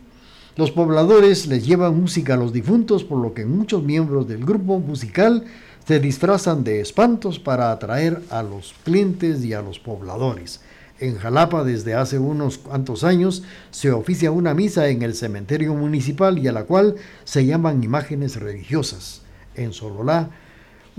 los 0.56 0.72
pobladores 0.72 1.48
les 1.48 1.68
llevan 1.68 2.00
música 2.00 2.36
a 2.36 2.38
los 2.38 2.54
difuntos, 2.54 3.04
por 3.04 3.22
lo 3.22 3.34
que 3.34 3.46
muchos 3.46 3.84
miembros 3.84 4.26
del 4.26 4.46
grupo 4.46 4.80
musical 4.80 5.44
se 5.86 6.00
disfrazan 6.00 6.64
de 6.64 6.80
espantos 6.80 7.40
para 7.40 7.74
atraer 7.74 8.22
a 8.30 8.42
los 8.42 8.74
clientes 8.86 9.44
y 9.44 9.52
a 9.52 9.62
los 9.62 9.80
pobladores. 9.80 10.62
En 11.02 11.18
Jalapa, 11.18 11.66
desde 11.66 11.94
hace 11.94 12.20
unos 12.20 12.58
cuantos 12.58 13.04
años, 13.04 13.44
se 13.72 13.92
oficia 13.92 14.32
una 14.32 14.54
misa 14.54 14.88
en 14.88 15.02
el 15.02 15.14
cementerio 15.14 15.74
municipal 15.74 16.40
y 16.40 16.48
a 16.48 16.54
la 16.54 16.64
cual 16.64 16.96
se 17.26 17.46
llaman 17.46 17.84
imágenes 17.84 18.38
religiosas. 18.38 19.24
En 19.56 19.74
Sololá, 19.74 20.30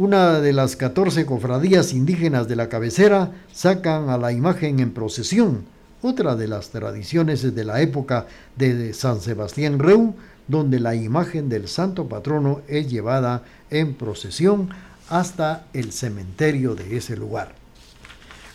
una 0.00 0.40
de 0.40 0.54
las 0.54 0.76
14 0.76 1.26
cofradías 1.26 1.92
indígenas 1.92 2.48
de 2.48 2.56
la 2.56 2.70
cabecera 2.70 3.32
sacan 3.52 4.08
a 4.08 4.16
la 4.16 4.32
imagen 4.32 4.80
en 4.80 4.92
procesión, 4.92 5.66
otra 6.00 6.36
de 6.36 6.48
las 6.48 6.70
tradiciones 6.70 7.54
de 7.54 7.64
la 7.66 7.82
época 7.82 8.26
de 8.56 8.94
San 8.94 9.20
Sebastián 9.20 9.78
Reu, 9.78 10.14
donde 10.48 10.80
la 10.80 10.94
imagen 10.94 11.50
del 11.50 11.68
santo 11.68 12.08
patrono 12.08 12.62
es 12.66 12.90
llevada 12.90 13.42
en 13.68 13.92
procesión 13.92 14.70
hasta 15.10 15.66
el 15.74 15.92
cementerio 15.92 16.74
de 16.74 16.96
ese 16.96 17.14
lugar. 17.14 17.54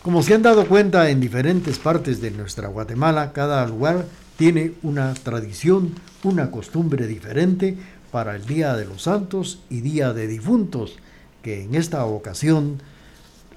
Como 0.01 0.23
se 0.23 0.33
han 0.33 0.41
dado 0.41 0.67
cuenta 0.67 1.11
en 1.11 1.19
diferentes 1.19 1.77
partes 1.77 2.21
de 2.21 2.31
nuestra 2.31 2.69
Guatemala, 2.69 3.33
cada 3.33 3.67
lugar 3.67 4.07
tiene 4.35 4.71
una 4.81 5.13
tradición, 5.13 5.93
una 6.23 6.49
costumbre 6.49 7.05
diferente 7.05 7.77
para 8.11 8.35
el 8.35 8.47
Día 8.47 8.75
de 8.75 8.85
los 8.85 9.03
Santos 9.03 9.59
y 9.69 9.81
Día 9.81 10.11
de 10.11 10.25
Difuntos, 10.25 10.97
que 11.45 11.61
en 11.61 11.75
esta 11.75 12.03
ocasión 12.05 12.81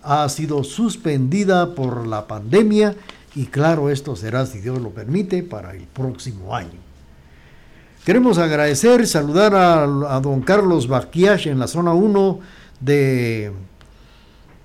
ha 0.02 0.28
sido 0.28 0.62
suspendida 0.62 1.74
por 1.74 2.06
la 2.06 2.26
pandemia 2.26 2.94
y 3.34 3.46
claro, 3.46 3.88
esto 3.88 4.14
será, 4.14 4.44
si 4.44 4.58
Dios 4.58 4.78
lo 4.78 4.90
permite, 4.90 5.42
para 5.42 5.72
el 5.72 5.84
próximo 5.84 6.54
año. 6.54 6.78
Queremos 8.04 8.36
agradecer, 8.36 9.06
saludar 9.06 9.54
a, 9.54 10.20
don 10.20 10.42
Carlos 10.42 10.86
Baquiash 10.86 11.46
en 11.46 11.58
la 11.58 11.66
zona 11.66 11.94
1 11.94 12.40
de, 12.80 13.52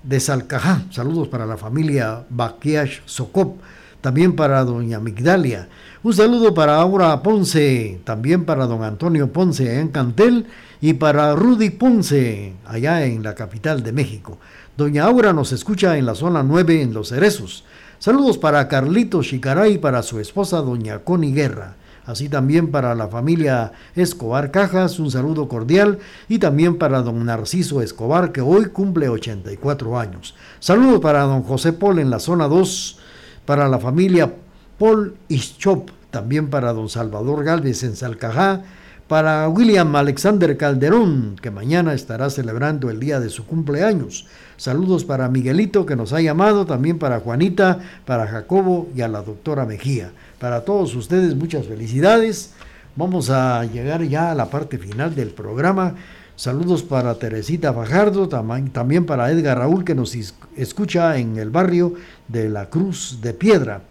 de 0.02 0.20
Salcajá. 0.20 0.82
Saludos 0.90 1.28
para 1.28 1.46
la 1.46 1.56
familia 1.56 2.26
Baquiash 2.28 3.00
Socop, 3.06 3.56
también 4.04 4.36
para 4.36 4.62
doña 4.64 5.00
Migdalia. 5.00 5.70
Un 6.02 6.12
saludo 6.12 6.52
para 6.52 6.76
Aura 6.76 7.22
Ponce, 7.22 8.02
también 8.04 8.44
para 8.44 8.66
don 8.66 8.84
Antonio 8.84 9.32
Ponce 9.32 9.80
en 9.80 9.88
Cantel 9.88 10.44
y 10.82 10.92
para 10.92 11.34
Rudy 11.34 11.70
Ponce, 11.70 12.52
allá 12.66 13.06
en 13.06 13.22
la 13.22 13.34
capital 13.34 13.82
de 13.82 13.92
México. 13.92 14.36
Doña 14.76 15.04
Aura 15.04 15.32
nos 15.32 15.52
escucha 15.52 15.96
en 15.96 16.04
la 16.04 16.14
zona 16.14 16.42
9 16.42 16.82
en 16.82 16.92
Los 16.92 17.08
Cerezos. 17.08 17.64
Saludos 17.98 18.36
para 18.36 18.68
Carlito 18.68 19.22
Chicaray 19.22 19.76
y 19.76 19.78
para 19.78 20.02
su 20.02 20.20
esposa 20.20 20.58
doña 20.58 20.98
Connie 20.98 21.32
Guerra. 21.32 21.76
Así 22.04 22.28
también 22.28 22.70
para 22.70 22.94
la 22.94 23.08
familia 23.08 23.72
Escobar 23.96 24.50
Cajas, 24.50 24.98
un 24.98 25.10
saludo 25.10 25.48
cordial. 25.48 25.98
Y 26.28 26.40
también 26.40 26.76
para 26.76 27.00
don 27.00 27.24
Narciso 27.24 27.80
Escobar, 27.80 28.32
que 28.32 28.42
hoy 28.42 28.66
cumple 28.66 29.08
84 29.08 29.98
años. 29.98 30.34
Saludos 30.60 31.00
para 31.00 31.22
don 31.22 31.42
José 31.42 31.72
Paul 31.72 32.00
en 32.00 32.10
la 32.10 32.18
zona 32.18 32.48
2. 32.48 32.98
Para 33.46 33.68
la 33.68 33.78
familia 33.78 34.32
Paul 34.78 35.16
Ischop. 35.28 35.90
También 36.10 36.48
para 36.48 36.72
don 36.72 36.88
Salvador 36.88 37.42
Galvez 37.44 37.82
en 37.82 37.96
Salcajá 37.96 38.62
para 39.08 39.48
William 39.50 39.94
Alexander 39.96 40.56
Calderón, 40.56 41.36
que 41.40 41.50
mañana 41.50 41.92
estará 41.92 42.30
celebrando 42.30 42.88
el 42.88 43.00
día 43.00 43.20
de 43.20 43.28
su 43.28 43.46
cumpleaños. 43.46 44.26
Saludos 44.56 45.04
para 45.04 45.28
Miguelito, 45.28 45.84
que 45.84 45.94
nos 45.94 46.12
ha 46.14 46.22
llamado, 46.22 46.64
también 46.64 46.98
para 46.98 47.20
Juanita, 47.20 47.80
para 48.06 48.26
Jacobo 48.26 48.88
y 48.96 49.02
a 49.02 49.08
la 49.08 49.22
doctora 49.22 49.66
Mejía. 49.66 50.12
Para 50.38 50.64
todos 50.64 50.94
ustedes, 50.94 51.36
muchas 51.36 51.66
felicidades. 51.66 52.54
Vamos 52.96 53.28
a 53.28 53.64
llegar 53.66 54.02
ya 54.04 54.30
a 54.30 54.34
la 54.34 54.48
parte 54.48 54.78
final 54.78 55.14
del 55.14 55.28
programa. 55.30 55.94
Saludos 56.36 56.82
para 56.82 57.14
Teresita 57.14 57.72
Fajardo, 57.72 58.28
también 58.28 59.06
para 59.06 59.30
Edgar 59.30 59.58
Raúl, 59.58 59.84
que 59.84 59.94
nos 59.94 60.16
escucha 60.56 61.16
en 61.16 61.38
el 61.38 61.50
barrio 61.50 61.94
de 62.26 62.48
la 62.48 62.68
Cruz 62.68 63.20
de 63.22 63.34
Piedra. 63.34 63.82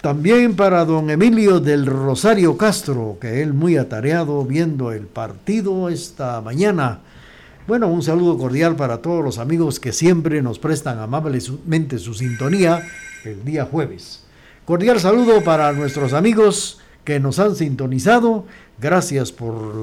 También 0.00 0.54
para 0.54 0.84
don 0.84 1.10
Emilio 1.10 1.58
del 1.58 1.86
Rosario 1.86 2.56
Castro, 2.56 3.18
que 3.20 3.42
él 3.42 3.52
muy 3.52 3.76
atareado 3.76 4.44
viendo 4.44 4.92
el 4.92 5.06
partido 5.06 5.88
esta 5.88 6.40
mañana. 6.40 7.00
Bueno, 7.66 7.88
un 7.88 8.02
saludo 8.02 8.38
cordial 8.38 8.76
para 8.76 8.98
todos 8.98 9.24
los 9.24 9.38
amigos 9.38 9.80
que 9.80 9.92
siempre 9.92 10.40
nos 10.40 10.58
prestan 10.60 10.98
amablemente 10.98 11.98
su 11.98 12.14
sintonía 12.14 12.82
el 13.24 13.44
día 13.44 13.64
jueves. 13.64 14.24
Cordial 14.66 15.00
saludo 15.00 15.42
para 15.42 15.72
nuestros 15.72 16.12
amigos 16.12 16.78
que 17.02 17.18
nos 17.18 17.38
han 17.38 17.56
sintonizado. 17.56 18.44
Gracias 18.78 19.32
por 19.32 19.74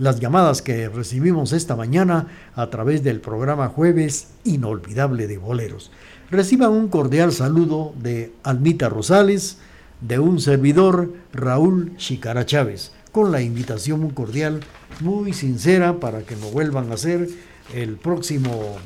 las 0.00 0.18
llamadas 0.18 0.62
que 0.62 0.88
recibimos 0.88 1.52
esta 1.52 1.76
mañana 1.76 2.26
a 2.54 2.70
través 2.70 3.04
del 3.04 3.20
programa 3.20 3.68
Jueves 3.68 4.28
Inolvidable 4.44 5.26
de 5.26 5.36
Boleros. 5.36 5.92
Reciban 6.30 6.70
un 6.70 6.88
cordial 6.88 7.32
saludo 7.32 7.92
de 8.00 8.32
Almita 8.42 8.88
Rosales, 8.88 9.58
de 10.00 10.18
un 10.18 10.40
servidor 10.40 11.12
Raúl 11.34 11.94
Chicara 11.98 12.46
Chávez, 12.46 12.92
con 13.12 13.30
la 13.30 13.42
invitación 13.42 14.00
muy 14.00 14.12
cordial, 14.12 14.60
muy 15.00 15.34
sincera 15.34 16.00
para 16.00 16.22
que 16.22 16.34
nos 16.34 16.50
vuelvan 16.50 16.90
a 16.90 16.94
hacer 16.94 17.28
el 17.74 17.96
próximo, 17.96 18.78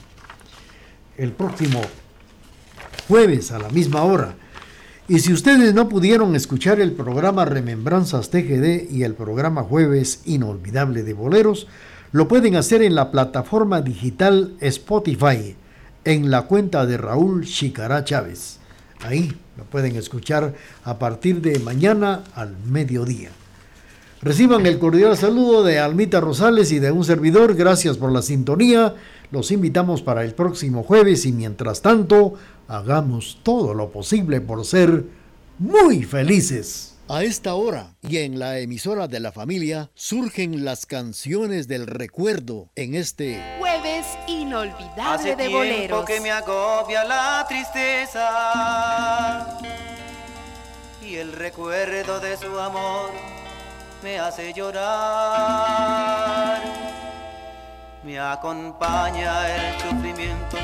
el 1.17 1.31
próximo 1.31 1.81
jueves 3.07 3.53
a 3.53 3.61
la 3.61 3.69
misma 3.69 4.03
hora. 4.03 4.35
Y 5.07 5.19
si 5.19 5.35
ustedes 5.35 5.75
no 5.75 5.91
pudieron 5.91 6.35
escuchar 6.35 6.81
el 6.81 6.93
programa 6.93 7.45
Remembranzas 7.45 8.31
TGD 8.31 8.91
y 8.91 9.03
el 9.03 9.13
programa 9.13 9.63
Jueves 9.63 10.23
Inolvidable 10.25 11.03
de 11.03 11.13
Boleros, 11.13 11.67
lo 12.13 12.27
pueden 12.27 12.57
hacer 12.57 12.81
en 12.81 12.95
la 12.95 13.11
plataforma 13.11 13.83
digital 13.83 14.55
Spotify 14.61 15.57
en 16.07 16.31
la 16.31 16.43
cuenta 16.43 16.87
de 16.87 16.97
Raúl 16.97 17.45
Chicará 17.45 18.03
Chávez. 18.03 18.61
Ahí 19.03 19.31
lo 19.59 19.65
pueden 19.65 19.95
escuchar 19.97 20.55
a 20.85 20.99
partir 20.99 21.43
de 21.43 21.59
mañana 21.59 22.25
al 22.35 22.57
mediodía. 22.65 23.29
Reciban 24.23 24.65
el 24.65 24.79
cordial 24.79 25.19
saludo 25.19 25.63
de 25.65 25.81
Almita 25.81 26.19
Rosales 26.19 26.73
y 26.73 26.79
de 26.79 26.91
un 26.91 27.05
servidor. 27.05 27.55
Gracias 27.57 27.99
por 27.99 28.11
la 28.11 28.23
sintonía. 28.23 28.95
Los 29.31 29.51
invitamos 29.51 30.01
para 30.01 30.25
el 30.25 30.33
próximo 30.33 30.83
jueves 30.83 31.27
y 31.27 31.33
mientras 31.33 31.83
tanto, 31.83 32.33
hagamos 32.69 33.41
todo 33.43 33.75
lo 33.75 33.91
posible 33.91 34.41
por 34.41 34.65
ser 34.65 35.05
muy 35.59 36.05
felices. 36.05 36.93
A 37.07 37.23
esta 37.23 37.55
hora 37.55 37.97
y 38.01 38.17
en 38.19 38.39
la 38.39 38.61
emisora 38.61 39.09
de 39.09 39.21
la 39.21 39.31
familia 39.31 39.91
surgen 39.95 40.65
las 40.65 40.87
canciones 40.87 41.69
del 41.69 41.87
recuerdo 41.87 42.71
en 42.77 42.95
este 42.95 43.43
jueves 43.59 44.07
inolvidable 44.27 45.03
Hace 45.03 45.37
de 45.37 45.49
tiempo 45.49 46.03
que 46.07 46.19
me 46.21 46.31
agobia 46.31 47.05
la 47.05 47.45
tristeza 47.47 49.59
y 51.07 51.17
el 51.17 51.33
recuerdo 51.33 52.21
de 52.21 52.39
su 52.39 52.59
amor 52.59 53.11
me 54.03 54.19
hace 54.19 54.55
llorar. 54.55 56.63
Me 58.03 58.19
acompaña 58.19 59.55
el 59.55 59.79
sufrimiento 59.81 60.57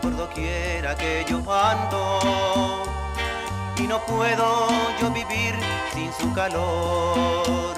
por 0.00 0.16
doquiera 0.16 0.94
que 0.94 1.24
yo 1.28 1.38
ando. 1.52 2.84
Y 3.76 3.82
no 3.86 3.98
puedo 4.00 4.68
yo 5.00 5.10
vivir 5.10 5.54
sin 5.92 6.12
su 6.12 6.32
calor. 6.34 7.74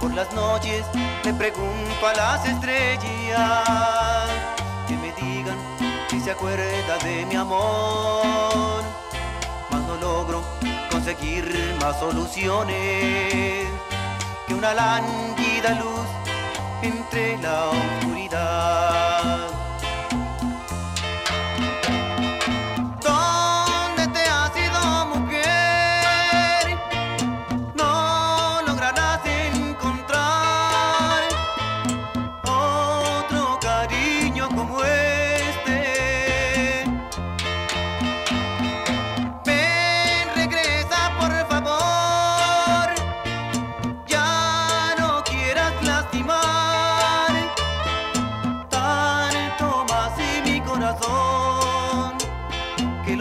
Por 0.00 0.14
las 0.14 0.32
noches 0.32 0.84
me 1.24 1.32
pregunto 1.32 2.06
a 2.06 2.14
las 2.14 2.46
estrellas 2.46 4.28
que 4.86 4.96
me 4.96 5.12
digan 5.12 5.58
si 6.10 6.20
se 6.20 6.30
acuerda 6.32 6.98
de 7.02 7.26
mi 7.26 7.36
amor. 7.36 8.82
Mas 9.70 9.82
no 9.82 9.96
logro 9.96 10.42
conseguir 10.90 11.76
más 11.80 11.98
soluciones 11.98 13.66
que 14.46 14.54
una 14.54 14.74
lánguida 14.74 15.70
luz 15.80 16.06
entre 16.82 17.38
la 17.38 17.70
oscuridad. 17.70 19.13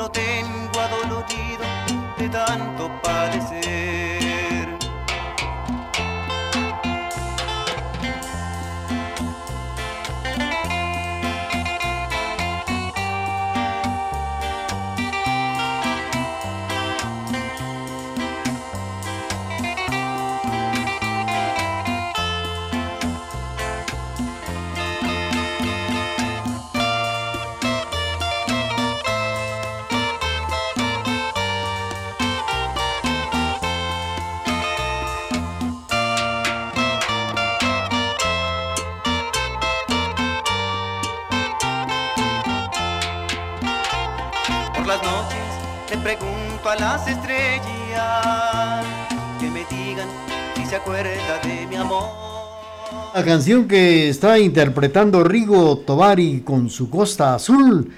Las 0.04 0.44
La 53.14 53.24
canción 53.24 53.68
que 53.68 54.10
está 54.10 54.40
interpretando 54.40 55.24
Rigo 55.24 55.78
Tovari 55.78 56.42
con 56.42 56.72
su 56.72 56.90
costa 56.90 57.36
azul. 57.36 57.92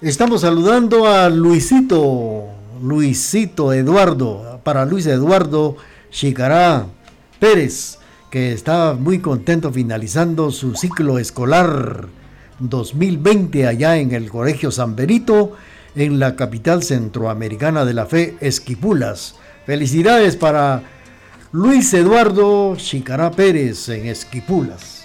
Estamos 0.00 0.40
saludando 0.40 1.06
a 1.06 1.30
Luisito, 1.30 2.46
Luisito 2.82 3.72
Eduardo, 3.72 4.60
para 4.64 4.84
Luis 4.84 5.06
Eduardo 5.06 5.76
Chicará 6.10 6.86
Pérez, 7.38 8.00
que 8.28 8.50
está 8.50 8.94
muy 8.98 9.20
contento 9.20 9.72
finalizando 9.72 10.50
su 10.50 10.74
ciclo 10.74 11.20
escolar 11.20 12.08
2020 12.58 13.68
allá 13.68 13.98
en 13.98 14.12
el 14.12 14.30
Colegio 14.30 14.72
San 14.72 14.96
Benito 14.96 15.52
en 15.94 16.18
la 16.18 16.34
capital 16.34 16.82
centroamericana 16.82 17.84
de 17.84 17.94
la 17.94 18.06
fe, 18.06 18.34
Esquipulas. 18.40 19.36
Felicidades 19.64 20.34
para 20.34 20.82
Luis 21.54 21.92
Eduardo 21.92 22.74
Chicará 22.76 23.30
Pérez 23.30 23.90
en 23.90 24.06
Esquipulas. 24.06 25.01